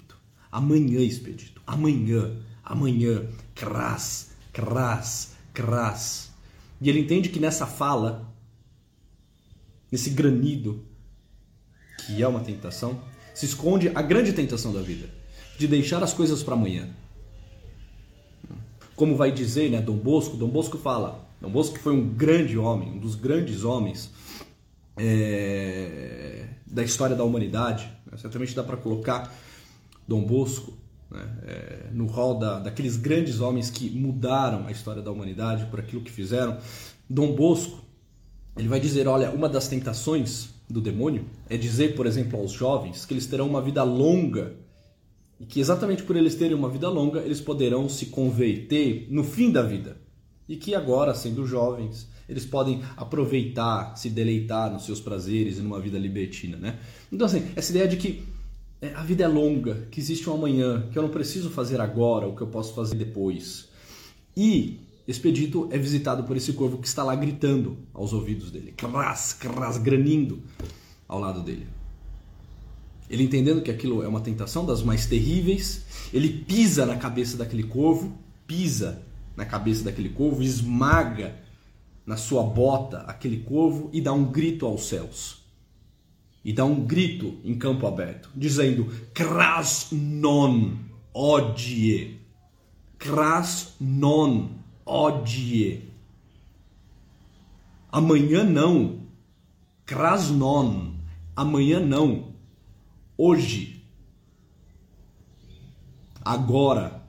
Amanhã, 0.51 0.99
expedito. 0.99 1.61
Amanhã, 1.65 2.35
amanhã, 2.63 3.27
cras, 3.53 4.31
cras, 4.53 5.35
cras. 5.53 6.31
E 6.79 6.89
ele 6.89 6.99
entende 6.99 7.29
que 7.29 7.39
nessa 7.39 7.65
fala, 7.65 8.31
nesse 9.91 10.11
granido, 10.11 10.85
que 12.05 12.21
é 12.21 12.27
uma 12.27 12.39
tentação, 12.39 13.01
se 13.33 13.45
esconde 13.45 13.89
a 13.93 14.01
grande 14.01 14.33
tentação 14.33 14.73
da 14.73 14.81
vida 14.81 15.09
de 15.57 15.67
deixar 15.67 16.03
as 16.03 16.13
coisas 16.13 16.43
para 16.43 16.53
amanhã. 16.53 16.87
Como 18.95 19.15
vai 19.15 19.31
dizer, 19.31 19.69
né, 19.69 19.81
Dom 19.81 19.97
Bosco, 19.97 20.37
Dom 20.37 20.49
Bosco 20.49 20.77
fala: 20.77 21.27
Dom 21.39 21.49
Bosco 21.49 21.77
foi 21.79 21.93
um 21.93 22.09
grande 22.09 22.57
homem, 22.57 22.89
um 22.91 22.97
dos 22.97 23.15
grandes 23.15 23.63
homens 23.63 24.11
é, 24.97 26.47
da 26.65 26.83
história 26.83 27.15
da 27.15 27.23
humanidade. 27.23 27.89
Certamente 28.17 28.55
dá 28.55 28.63
para 28.63 28.77
colocar 28.77 29.31
Dom 30.07 30.23
Bosco 30.23 30.73
né? 31.09 31.37
é, 31.43 31.89
no 31.91 32.05
rol 32.05 32.37
da, 32.39 32.59
daqueles 32.59 32.97
grandes 32.97 33.39
homens 33.39 33.69
que 33.69 33.89
mudaram 33.89 34.67
a 34.67 34.71
história 34.71 35.01
da 35.01 35.11
humanidade 35.11 35.65
por 35.65 35.79
aquilo 35.79 36.01
que 36.01 36.11
fizeram. 36.11 36.57
Dom 37.09 37.33
Bosco, 37.35 37.83
ele 38.57 38.67
vai 38.67 38.79
dizer, 38.79 39.07
olha, 39.07 39.31
uma 39.31 39.49
das 39.49 39.67
tentações 39.67 40.49
do 40.69 40.81
demônio 40.81 41.25
é 41.49 41.57
dizer, 41.57 41.95
por 41.95 42.05
exemplo, 42.05 42.39
aos 42.39 42.51
jovens 42.51 43.05
que 43.05 43.13
eles 43.13 43.25
terão 43.25 43.47
uma 43.47 43.61
vida 43.61 43.83
longa 43.83 44.53
e 45.39 45.45
que 45.45 45.59
exatamente 45.59 46.03
por 46.03 46.15
eles 46.15 46.35
terem 46.35 46.55
uma 46.55 46.69
vida 46.69 46.89
longa, 46.89 47.19
eles 47.19 47.39
poderão 47.39 47.87
se 47.87 48.07
converter 48.07 49.07
no 49.09 49.23
fim 49.23 49.51
da 49.51 49.61
vida. 49.61 49.97
E 50.49 50.55
que 50.55 50.73
agora, 50.73 51.13
sendo 51.13 51.45
jovens, 51.45 52.07
eles 52.27 52.45
podem 52.45 52.81
aproveitar, 52.95 53.95
se 53.95 54.09
deleitar 54.09 54.71
nos 54.71 54.85
seus 54.85 54.99
prazeres 54.99 55.57
e 55.57 55.61
numa 55.61 55.79
vida 55.79 55.97
libertina, 55.97 56.57
né? 56.57 56.79
Então 57.11 57.27
assim, 57.27 57.45
essa 57.55 57.71
ideia 57.71 57.87
de 57.87 57.97
que 57.97 58.23
a 58.81 59.03
vida 59.03 59.23
é 59.23 59.27
longa, 59.27 59.87
que 59.91 59.99
existe 59.99 60.29
um 60.29 60.33
amanhã, 60.33 60.87
que 60.91 60.97
eu 60.97 61.03
não 61.03 61.09
preciso 61.09 61.49
fazer 61.49 61.81
agora 61.81 62.27
o 62.27 62.35
que 62.35 62.41
eu 62.41 62.47
posso 62.47 62.73
fazer 62.73 62.95
depois. 62.95 63.69
E 64.35 64.87
Expedito 65.07 65.69
é 65.71 65.77
visitado 65.77 66.25
por 66.25 66.35
esse 66.35 66.51
corvo 66.51 66.79
que 66.79 66.87
está 66.87 67.01
lá 67.01 67.15
gritando 67.15 67.77
aos 67.93 68.11
ouvidos 68.11 68.51
dele, 68.51 68.73
cras, 68.75 69.31
cras, 69.31 69.77
granindo 69.77 70.43
ao 71.07 71.17
lado 71.17 71.41
dele. 71.41 71.65
Ele 73.09 73.23
entendendo 73.23 73.61
que 73.61 73.71
aquilo 73.71 74.03
é 74.03 74.07
uma 74.07 74.19
tentação 74.19 74.65
das 74.65 74.83
mais 74.83 75.05
terríveis, 75.05 75.85
ele 76.11 76.27
pisa 76.27 76.85
na 76.85 76.97
cabeça 76.97 77.37
daquele 77.37 77.63
corvo, 77.63 78.17
pisa 78.45 79.01
na 79.33 79.45
cabeça 79.45 79.85
daquele 79.85 80.09
corvo, 80.09 80.43
esmaga 80.43 81.37
na 82.05 82.17
sua 82.17 82.43
bota 82.43 82.99
aquele 83.01 83.37
corvo 83.37 83.89
e 83.93 84.01
dá 84.01 84.11
um 84.11 84.25
grito 84.25 84.65
aos 84.65 84.89
céus. 84.89 85.46
E 86.47 86.53
dá 86.53 86.63
um 86.63 86.85
grito 86.85 87.41
em 87.43 87.57
campo 87.57 87.85
aberto, 87.85 88.29
dizendo: 88.33 88.85
Cras 89.13 89.89
non 89.91 90.79
odie. 91.13 92.21
Cras 92.97 93.75
non 93.81 94.51
odie. 94.85 95.91
Amanhã 97.91 98.45
não. 98.45 99.01
Krasnon. 99.85 100.93
Amanhã 101.35 101.81
não. 101.81 102.33
Hoje. 103.17 103.83
Agora. 106.23 107.03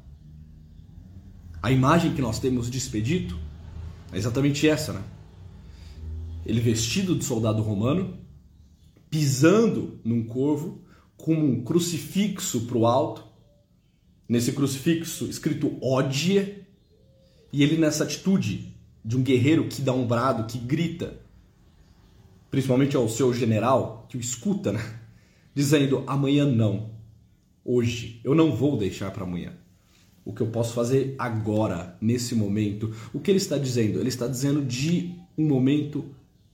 A 1.63 1.71
imagem 1.71 2.13
que 2.13 2.21
nós 2.21 2.41
temos 2.41 2.69
de 2.69 2.77
Expedito 2.77 3.39
é 4.13 4.17
exatamente 4.17 4.69
essa, 4.69 4.93
né? 4.93 5.03
Ele 6.45 6.61
vestido 6.61 7.15
de 7.15 7.25
soldado 7.25 7.63
romano, 7.63 8.19
pisando 9.11 10.01
num 10.05 10.25
corvo, 10.25 10.83
com 11.17 11.35
um 11.35 11.63
crucifixo 11.63 12.67
para 12.67 12.79
o 12.79 12.87
alto, 12.87 13.25
nesse 14.29 14.53
crucifixo 14.53 15.27
escrito 15.27 15.77
Odie, 15.81 16.65
e 17.53 17.63
ele 17.63 17.77
nessa 17.77 18.05
atitude 18.05 18.77
de 19.05 19.17
um 19.17 19.23
guerreiro 19.23 19.69
que 19.69 19.81
dá 19.81 19.93
um 19.93 20.07
brado, 20.07 20.47
que 20.47 20.59
grita, 20.59 21.19
principalmente 22.51 22.97
ao 22.97 23.09
seu 23.09 23.33
general, 23.33 24.07
que 24.09 24.17
o 24.17 24.21
escuta, 24.21 24.73
né? 24.73 25.01
dizendo: 25.55 26.05
amanhã 26.07 26.45
não, 26.45 26.91
hoje, 27.65 28.21
eu 28.23 28.35
não 28.35 28.55
vou 28.55 28.77
deixar 28.77 29.11
para 29.11 29.25
amanhã. 29.25 29.55
O 30.25 30.33
que 30.33 30.43
eu 30.43 30.49
posso 30.49 30.75
fazer 30.75 31.15
agora, 31.19 31.97
nesse 32.03 32.35
momento. 32.35 32.95
O 33.15 33.19
que 33.19 33.31
ele 33.31 33.39
está 33.39 33.57
dizendo? 33.57 33.99
Ele 33.99 34.11
está 34.11 34.27
dizendo 34.27 34.63
de 34.63 35.15
um 35.39 35.47
momento 35.47 36.05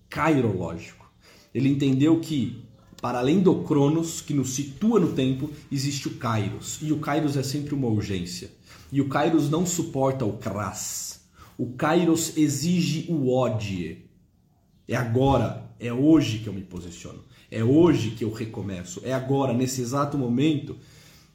cairológico. 0.08 1.03
Ele 1.54 1.68
entendeu 1.68 2.18
que, 2.20 2.64
para 3.00 3.18
além 3.18 3.40
do 3.40 3.62
Cronos, 3.62 4.20
que 4.20 4.34
nos 4.34 4.50
situa 4.54 4.98
no 4.98 5.12
tempo, 5.12 5.50
existe 5.70 6.08
o 6.08 6.16
Kairos. 6.16 6.78
E 6.82 6.92
o 6.92 6.98
Kairos 6.98 7.36
é 7.36 7.42
sempre 7.42 7.74
uma 7.74 7.86
urgência. 7.86 8.50
E 8.90 9.00
o 9.00 9.08
Kairos 9.08 9.48
não 9.48 9.64
suporta 9.64 10.24
o 10.24 10.34
Kras. 10.34 11.20
O 11.56 11.72
Kairos 11.72 12.36
exige 12.36 13.06
o 13.08 13.32
Odie. 13.32 14.06
É 14.88 14.96
agora, 14.96 15.70
é 15.78 15.92
hoje 15.92 16.38
que 16.38 16.48
eu 16.48 16.52
me 16.52 16.62
posiciono. 16.62 17.20
É 17.50 17.62
hoje 17.62 18.10
que 18.10 18.24
eu 18.24 18.32
recomeço. 18.32 19.00
É 19.04 19.12
agora, 19.12 19.52
nesse 19.52 19.80
exato 19.80 20.18
momento, 20.18 20.76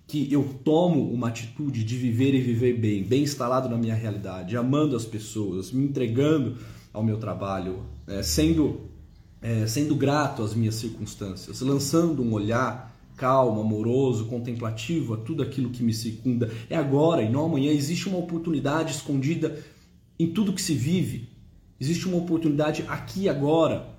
que 0.10 0.32
eu 0.34 0.44
tomo 0.64 1.14
uma 1.14 1.28
atitude 1.28 1.84
de 1.84 1.96
viver 1.96 2.34
e 2.34 2.42
viver 2.42 2.74
bem, 2.78 3.04
bem 3.04 3.24
instalado 3.24 3.70
na 3.70 3.78
minha 3.78 3.94
realidade, 3.94 4.58
amando 4.58 4.96
as 4.96 5.06
pessoas, 5.06 5.72
me 5.72 5.86
entregando 5.86 6.58
ao 6.92 7.04
meu 7.04 7.18
trabalho, 7.18 7.84
é, 8.08 8.24
sendo, 8.24 8.82
é, 9.42 9.66
sendo 9.68 9.96
grato 9.96 10.44
às 10.44 10.54
minhas 10.54 10.76
circunstâncias, 10.76 11.62
lançando 11.62 12.22
um 12.22 12.34
olhar 12.34 12.90
calmo, 13.16 13.60
amoroso, 13.62 14.26
contemplativo 14.26 15.14
a 15.14 15.18
tudo 15.18 15.44
aquilo 15.44 15.70
que 15.70 15.84
me 15.84 15.94
circunda. 15.94 16.50
É 16.70 16.76
agora 16.76 17.22
e 17.22 17.30
não 17.30 17.46
amanhã. 17.46 17.72
Existe 17.72 18.08
uma 18.08 18.18
oportunidade 18.18 18.94
escondida 18.94 19.62
em 20.18 20.32
tudo 20.32 20.54
que 20.54 20.62
se 20.62 20.74
vive. 20.74 21.30
Existe 21.80 22.08
uma 22.08 22.18
oportunidade 22.18 22.86
aqui 22.88 23.24
e 23.24 23.30
agora. 23.30 23.90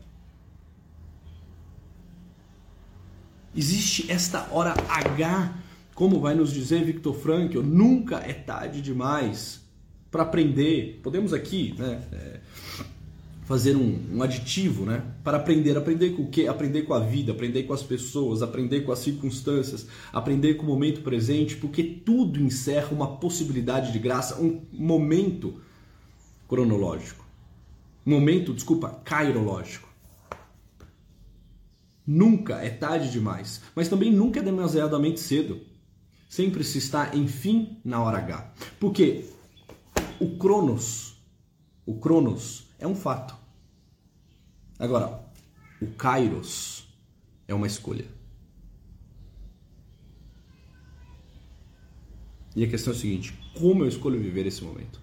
Existe 3.55 4.11
esta 4.11 4.48
hora 4.53 4.74
H, 4.88 5.59
como 5.94 6.20
vai 6.20 6.35
nos 6.35 6.53
dizer 6.53 6.85
Victor 6.85 7.14
Frankl, 7.14 7.61
nunca 7.61 8.18
é 8.18 8.33
tarde 8.33 8.81
demais 8.81 9.61
para 10.11 10.22
aprender. 10.22 11.00
Podemos 11.03 11.35
aqui, 11.35 11.74
né? 11.76 12.03
É 12.12 12.40
fazer 13.50 13.76
um, 13.76 13.98
um, 14.12 14.22
aditivo, 14.22 14.86
né? 14.86 15.02
Para 15.24 15.38
aprender, 15.38 15.76
aprender 15.76 16.10
com 16.10 16.22
o 16.22 16.30
quê? 16.30 16.46
Aprender 16.46 16.82
com 16.82 16.94
a 16.94 17.00
vida, 17.00 17.32
aprender 17.32 17.64
com 17.64 17.72
as 17.72 17.82
pessoas, 17.82 18.42
aprender 18.42 18.82
com 18.82 18.92
as 18.92 19.00
circunstâncias, 19.00 19.88
aprender 20.12 20.54
com 20.54 20.62
o 20.62 20.66
momento 20.66 21.00
presente, 21.00 21.56
porque 21.56 21.82
tudo 21.82 22.40
encerra 22.40 22.92
uma 22.92 23.16
possibilidade 23.16 23.90
de 23.90 23.98
graça, 23.98 24.40
um 24.40 24.62
momento 24.72 25.60
cronológico, 26.46 27.26
momento, 28.06 28.54
desculpa, 28.54 29.00
cairológico. 29.04 29.88
Nunca 32.06 32.54
é 32.62 32.70
tarde 32.70 33.10
demais, 33.10 33.62
mas 33.74 33.88
também 33.88 34.12
nunca 34.12 34.38
é 34.38 34.44
demasiadamente 34.44 35.18
cedo. 35.18 35.60
Sempre 36.28 36.62
se 36.62 36.78
está, 36.78 37.16
enfim, 37.16 37.80
na 37.84 38.00
hora 38.00 38.18
H. 38.18 38.54
Porque 38.78 39.24
o 40.20 40.38
Cronos, 40.38 41.20
o 41.84 41.94
Cronos 41.94 42.70
é 42.78 42.86
um 42.86 42.94
fato. 42.94 43.39
Agora, 44.80 45.22
o 45.78 45.88
Kairos 45.88 46.88
é 47.46 47.54
uma 47.54 47.66
escolha. 47.66 48.06
E 52.56 52.64
a 52.64 52.66
questão 52.66 52.94
é 52.94 52.96
a 52.96 52.98
seguinte: 52.98 53.38
como 53.58 53.84
eu 53.84 53.88
escolho 53.88 54.18
viver 54.18 54.46
esse 54.46 54.64
momento? 54.64 54.98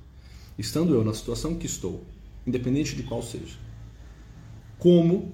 Estando 0.58 0.96
eu 0.96 1.04
na 1.04 1.14
situação 1.14 1.56
que 1.56 1.68
estou, 1.68 2.04
independente 2.46 2.96
de 2.96 3.04
qual 3.04 3.22
seja, 3.22 3.56
como 4.80 5.32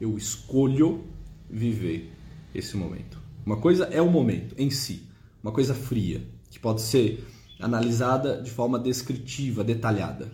eu 0.00 0.18
escolho 0.18 1.06
viver 1.48 2.10
esse 2.52 2.76
momento? 2.76 3.22
Uma 3.46 3.58
coisa 3.58 3.84
é 3.84 4.02
o 4.02 4.10
momento 4.10 4.56
em 4.58 4.70
si, 4.70 5.04
uma 5.40 5.52
coisa 5.52 5.72
fria, 5.72 6.28
que 6.50 6.58
pode 6.58 6.80
ser 6.80 7.24
analisada 7.60 8.42
de 8.42 8.50
forma 8.50 8.76
descritiva, 8.76 9.62
detalhada. 9.62 10.32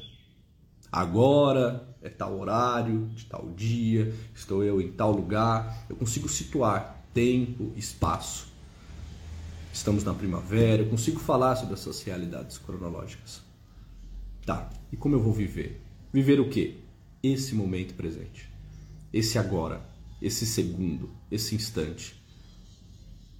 Agora 0.91 1.94
é 2.05 2.11
tal 2.11 2.39
horário, 2.39 3.09
de 3.15 3.25
tal 3.25 3.51
dia, 3.57 4.15
estou 4.35 4.63
eu 4.63 4.79
em 4.79 4.93
tal 4.93 5.11
lugar. 5.11 5.87
Eu 5.89 5.97
consigo 5.97 6.29
situar 6.29 7.03
tempo, 7.15 7.73
espaço. 7.77 8.49
Estamos 9.73 10.05
na 10.05 10.13
primavera, 10.13 10.83
eu 10.83 10.91
consigo 10.91 11.19
falar 11.19 11.57
sobre 11.57 11.73
essas 11.75 12.03
realidades 12.03 12.59
cronológicas. 12.59 13.43
Tá, 14.45 14.71
e 14.93 14.97
como 14.97 15.15
eu 15.15 15.21
vou 15.21 15.33
viver? 15.33 15.81
Viver 16.13 16.39
o 16.41 16.51
quê? 16.51 16.77
Esse 17.23 17.55
momento 17.55 17.95
presente. 17.95 18.53
Esse 19.11 19.39
agora, 19.39 19.83
esse 20.21 20.45
segundo, 20.45 21.11
esse 21.31 21.55
instante. 21.55 22.23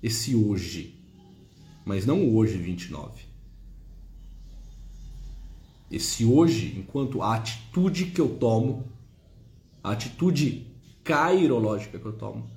Esse 0.03 0.35
hoje. 0.35 0.99
Mas 1.85 2.07
não 2.07 2.25
o 2.25 2.35
hoje 2.35 2.57
29 2.57 3.34
esse 5.95 6.25
hoje, 6.25 6.75
enquanto 6.77 7.23
a 7.23 7.37
atitude 7.37 8.07
que 8.07 8.21
eu 8.21 8.29
tomo, 8.29 8.85
a 9.83 9.93
atitude 9.93 10.67
cairológica 11.05 11.99
que 11.99 12.07
eu 12.07 12.13
tomo, 12.13 12.51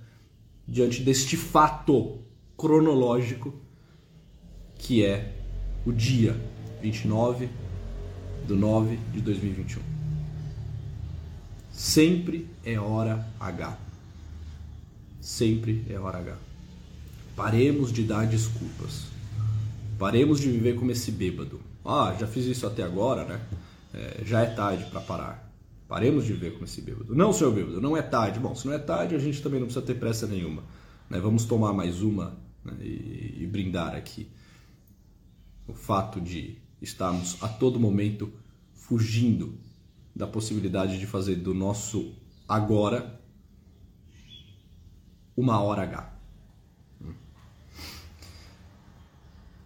diante 0.68 1.02
deste 1.04 1.38
fato 1.38 2.20
cronológico 2.58 3.54
que 4.78 5.04
é 5.04 5.36
o 5.86 5.92
dia 5.92 6.40
29 6.82 7.50
do 8.48 8.56
9 8.56 8.98
de 9.14 9.22
2021. 9.22 9.82
Sempre 11.72 12.48
é 12.66 12.80
hora 12.80 13.28
H. 13.40 13.78
Sempre 15.22 15.86
é 15.90 16.00
hora 16.00 16.20
H. 16.20 16.38
Paremos 17.36 17.92
de 17.92 18.04
dar 18.04 18.26
desculpas. 18.26 19.06
Paremos 20.00 20.40
de 20.40 20.50
viver 20.50 20.76
como 20.76 20.92
esse 20.92 21.12
bêbado 21.12 21.60
ah, 21.88 22.16
já 22.20 22.28
fiz 22.28 22.46
isso 22.46 22.68
até 22.68 22.84
agora, 22.84 23.26
né? 23.26 23.42
é, 23.94 24.24
já 24.24 24.42
é 24.42 24.46
tarde 24.48 24.86
para 24.86 25.02
parar. 25.02 25.48
Paremos 25.88 26.26
de 26.26 26.34
ver 26.34 26.54
como 26.54 26.66
esse 26.66 26.82
bêbado. 26.82 27.16
Não, 27.16 27.32
senhor 27.32 27.54
bêbado, 27.54 27.80
não 27.80 27.96
é 27.96 28.02
tarde. 28.02 28.40
Bom, 28.40 28.54
se 28.54 28.68
não 28.68 28.74
é 28.74 28.80
tarde, 28.80 29.16
a 29.16 29.20
gente 29.20 29.42
também 29.42 29.60
não 29.60 29.68
precisa 29.68 29.86
ter 29.86 29.96
pressa 29.96 30.28
nenhuma. 30.28 30.64
Né? 31.10 31.20
Vamos 31.20 31.46
tomar 31.46 31.74
mais 31.74 32.02
uma 32.02 32.38
né? 32.64 32.74
e, 32.82 33.38
e 33.40 33.48
brindar 33.48 33.96
aqui. 33.96 34.30
O 35.68 35.74
fato 35.74 36.20
de 36.20 36.58
estarmos 36.82 37.42
a 37.42 37.48
todo 37.48 37.80
momento 37.80 38.32
fugindo 38.74 39.58
da 40.16 40.28
possibilidade 40.28 41.00
de 41.00 41.08
fazer 41.08 41.36
do 41.36 41.54
nosso 41.54 42.14
agora 42.48 43.20
uma 45.36 45.60
hora 45.62 45.84
H. 45.84 46.14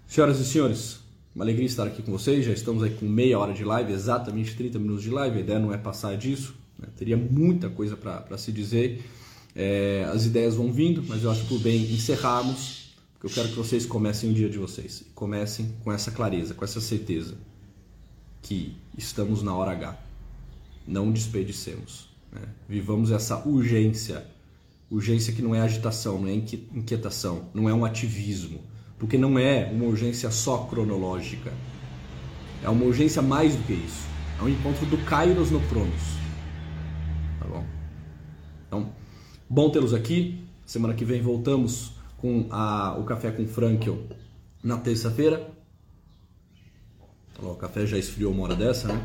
Senhoras 0.08 0.40
e 0.40 0.46
senhores, 0.46 1.01
uma 1.34 1.46
alegria 1.46 1.66
estar 1.66 1.88
aqui 1.88 2.02
com 2.02 2.12
vocês. 2.12 2.46
Já 2.46 2.52
estamos 2.52 2.84
aí 2.84 2.92
com 2.92 3.06
meia 3.06 3.40
hora 3.40 3.54
de 3.54 3.64
live, 3.64 3.92
exatamente 3.92 4.56
30 4.56 4.80
minutos 4.80 5.04
de 5.04 5.10
live. 5.10 5.38
A 5.38 5.42
ideia 5.42 5.60
não 5.60 5.74
é 5.74 5.78
passar 5.78 6.16
disso, 6.18 6.56
né? 6.78 6.88
teria 6.98 7.18
muita 7.18 7.70
coisa 7.70 7.96
para 7.96 8.38
se 8.38 8.52
dizer. 8.52 9.04
É, 9.56 10.08
as 10.14 10.26
ideias 10.26 10.56
vão 10.56 10.72
vindo, 10.72 11.04
mas 11.08 11.24
eu 11.24 11.32
acho 11.32 11.46
por 11.46 11.60
bem 11.60 11.84
encerrarmos, 11.94 12.94
porque 13.14 13.28
eu 13.28 13.30
quero 13.30 13.50
que 13.50 13.56
vocês 13.56 13.86
comecem 13.86 14.30
o 14.30 14.34
dia 14.34 14.50
de 14.50 14.58
vocês. 14.58 15.04
Comecem 15.16 15.74
com 15.84 15.92
essa 15.92 16.12
clareza, 16.12 16.54
com 16.54 16.66
essa 16.66 16.82
certeza 16.82 17.36
que 18.42 18.76
estamos 18.98 19.42
na 19.42 19.56
hora 19.56 19.72
H. 19.72 19.98
Não 20.88 21.12
desperdicemos. 21.12 22.10
Né? 22.32 22.42
Vivamos 22.68 23.12
essa 23.12 23.38
urgência. 23.48 24.26
Urgência 24.90 25.32
que 25.32 25.42
não 25.42 25.56
é 25.56 25.62
agitação, 25.62 26.20
não 26.20 26.28
é 26.28 26.34
inquietação, 26.34 27.50
não 27.54 27.70
é 27.70 27.74
um 27.74 27.86
ativismo 27.86 28.60
porque 29.02 29.18
não 29.18 29.40
é 29.40 29.68
uma 29.74 29.86
urgência 29.86 30.30
só 30.30 30.60
cronológica. 30.60 31.52
É 32.64 32.70
uma 32.70 32.86
urgência 32.86 33.20
mais 33.20 33.56
do 33.56 33.64
que 33.64 33.74
isso. 33.74 34.06
É 34.40 34.44
um 34.44 34.48
encontro 34.48 34.86
do 34.86 34.98
Kairos 35.00 35.50
no 35.50 35.60
Cronos. 35.62 36.04
Tá 37.40 37.48
bom? 37.48 37.66
Então, 38.68 38.90
bom 39.50 39.72
tê-los 39.72 39.96
aqui. 39.96 40.44
Semana 40.68 40.94
que 40.94 41.04
vem 41.04 41.20
voltamos 41.20 41.94
com 42.18 42.46
a, 42.52 42.96
o 42.96 43.04
Café 43.04 43.32
com 43.32 43.48
Frankel 43.48 44.04
na 44.64 44.78
terça-feira. 44.78 45.50
O 47.42 47.56
café 47.56 47.88
já 47.88 47.98
esfriou 47.98 48.32
uma 48.32 48.44
hora 48.44 48.56
dessa, 48.56 48.88
né? 48.88 49.04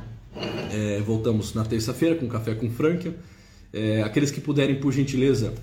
É, 0.73 1.01
voltamos 1.01 1.55
na 1.55 1.65
terça-feira 1.65 2.17
com 2.17 2.27
o 2.27 2.29
Café 2.29 2.55
com 2.55 2.69
Frankel. 2.71 3.15
É, 3.73 4.03
aqueles 4.03 4.31
que 4.31 4.43
puderem, 4.43 4.79
por 4.79 4.93
gentileza, 4.93 5.55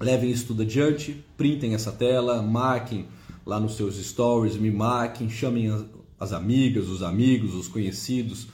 levem 0.00 0.30
isso 0.30 0.46
tudo 0.46 0.62
adiante, 0.62 1.22
printem 1.36 1.74
essa 1.74 1.92
tela, 1.92 2.40
marquem 2.40 3.06
lá 3.44 3.60
nos 3.60 3.76
seus 3.76 3.96
stories, 3.96 4.56
me 4.56 4.70
marquem, 4.70 5.28
chamem 5.28 5.68
as, 5.68 5.84
as 6.18 6.32
amigas, 6.32 6.88
os 6.88 7.02
amigos, 7.02 7.54
os 7.54 7.68
conhecidos 7.68 8.48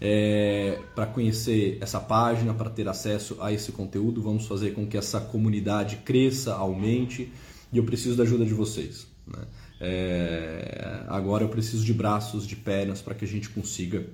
é, 0.00 0.80
para 0.94 1.06
conhecer 1.06 1.78
essa 1.80 2.00
página, 2.00 2.52
para 2.52 2.68
ter 2.68 2.88
acesso 2.88 3.36
a 3.40 3.52
esse 3.52 3.72
conteúdo. 3.72 4.22
Vamos 4.22 4.46
fazer 4.46 4.72
com 4.72 4.86
que 4.86 4.96
essa 4.96 5.20
comunidade 5.20 5.96
cresça, 6.04 6.54
aumente 6.54 7.32
e 7.72 7.78
eu 7.78 7.84
preciso 7.84 8.16
da 8.16 8.22
ajuda 8.22 8.44
de 8.44 8.54
vocês. 8.54 9.06
Né? 9.26 9.44
É, 9.80 11.04
agora 11.08 11.44
eu 11.44 11.48
preciso 11.48 11.84
de 11.84 11.92
braços, 11.92 12.46
de 12.46 12.56
pernas 12.56 13.00
para 13.00 13.14
que 13.14 13.24
a 13.24 13.28
gente 13.28 13.48
consiga 13.48 14.06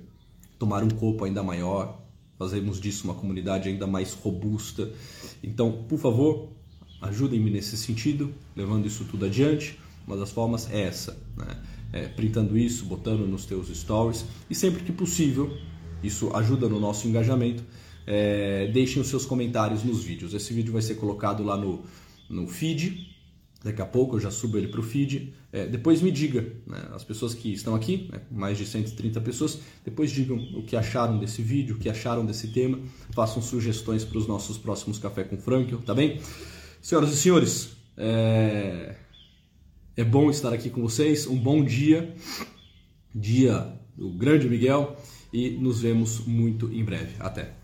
tomar 0.57 0.83
um 0.83 0.89
corpo 0.89 1.25
ainda 1.25 1.43
maior, 1.43 2.01
fazermos 2.37 2.79
disso 2.79 3.03
uma 3.03 3.13
comunidade 3.13 3.69
ainda 3.69 3.85
mais 3.85 4.13
robusta. 4.13 4.91
Então, 5.43 5.83
por 5.87 5.99
favor, 5.99 6.49
ajudem-me 7.01 7.51
nesse 7.51 7.77
sentido, 7.77 8.33
levando 8.55 8.87
isso 8.87 9.05
tudo 9.05 9.25
adiante. 9.25 9.77
Uma 10.05 10.17
das 10.17 10.31
formas 10.31 10.69
é 10.71 10.81
essa, 10.81 11.17
né? 11.37 11.57
É, 11.93 12.07
printando 12.07 12.57
isso, 12.57 12.85
botando 12.85 13.27
nos 13.27 13.45
teus 13.45 13.67
stories 13.67 14.25
e 14.49 14.55
sempre 14.55 14.81
que 14.81 14.93
possível, 14.93 15.57
isso 16.01 16.33
ajuda 16.33 16.69
no 16.69 16.79
nosso 16.79 17.05
engajamento, 17.05 17.63
é, 18.07 18.67
deixem 18.73 19.01
os 19.01 19.09
seus 19.09 19.25
comentários 19.25 19.83
nos 19.83 20.03
vídeos. 20.03 20.33
Esse 20.33 20.53
vídeo 20.53 20.71
vai 20.71 20.81
ser 20.81 20.95
colocado 20.95 21.43
lá 21.43 21.57
no, 21.57 21.83
no 22.29 22.47
feed, 22.47 23.09
daqui 23.63 23.81
a 23.81 23.85
pouco 23.85 24.15
eu 24.15 24.19
já 24.19 24.31
subo 24.31 24.57
ele 24.57 24.67
para 24.67 24.79
o 24.79 24.83
feed. 24.83 25.33
É, 25.51 25.65
depois 25.65 26.01
me 26.01 26.11
diga, 26.11 26.41
né, 26.65 26.89
as 26.93 27.03
pessoas 27.03 27.33
que 27.33 27.53
estão 27.53 27.75
aqui, 27.75 28.09
né, 28.11 28.21
mais 28.31 28.57
de 28.57 28.65
130 28.65 29.19
pessoas, 29.21 29.59
depois 29.83 30.11
digam 30.11 30.37
o 30.55 30.63
que 30.63 30.75
acharam 30.75 31.19
desse 31.19 31.41
vídeo, 31.41 31.75
o 31.75 31.77
que 31.77 31.89
acharam 31.89 32.25
desse 32.25 32.47
tema, 32.47 32.79
façam 33.11 33.41
sugestões 33.41 34.03
para 34.03 34.17
os 34.17 34.27
nossos 34.27 34.57
próximos 34.57 34.97
Café 34.97 35.23
com 35.23 35.37
Franklin, 35.37 35.77
tá 35.77 35.93
bem? 35.93 36.19
Senhoras 36.81 37.11
e 37.13 37.17
senhores, 37.17 37.69
é... 37.97 38.95
É 40.01 40.03
bom 40.03 40.31
estar 40.31 40.51
aqui 40.51 40.67
com 40.67 40.81
vocês. 40.81 41.27
Um 41.27 41.37
bom 41.37 41.63
dia, 41.63 42.11
dia 43.13 43.71
do 43.95 44.09
grande 44.09 44.49
Miguel, 44.49 44.97
e 45.31 45.51
nos 45.51 45.79
vemos 45.79 46.25
muito 46.25 46.73
em 46.73 46.83
breve. 46.83 47.17
Até! 47.19 47.60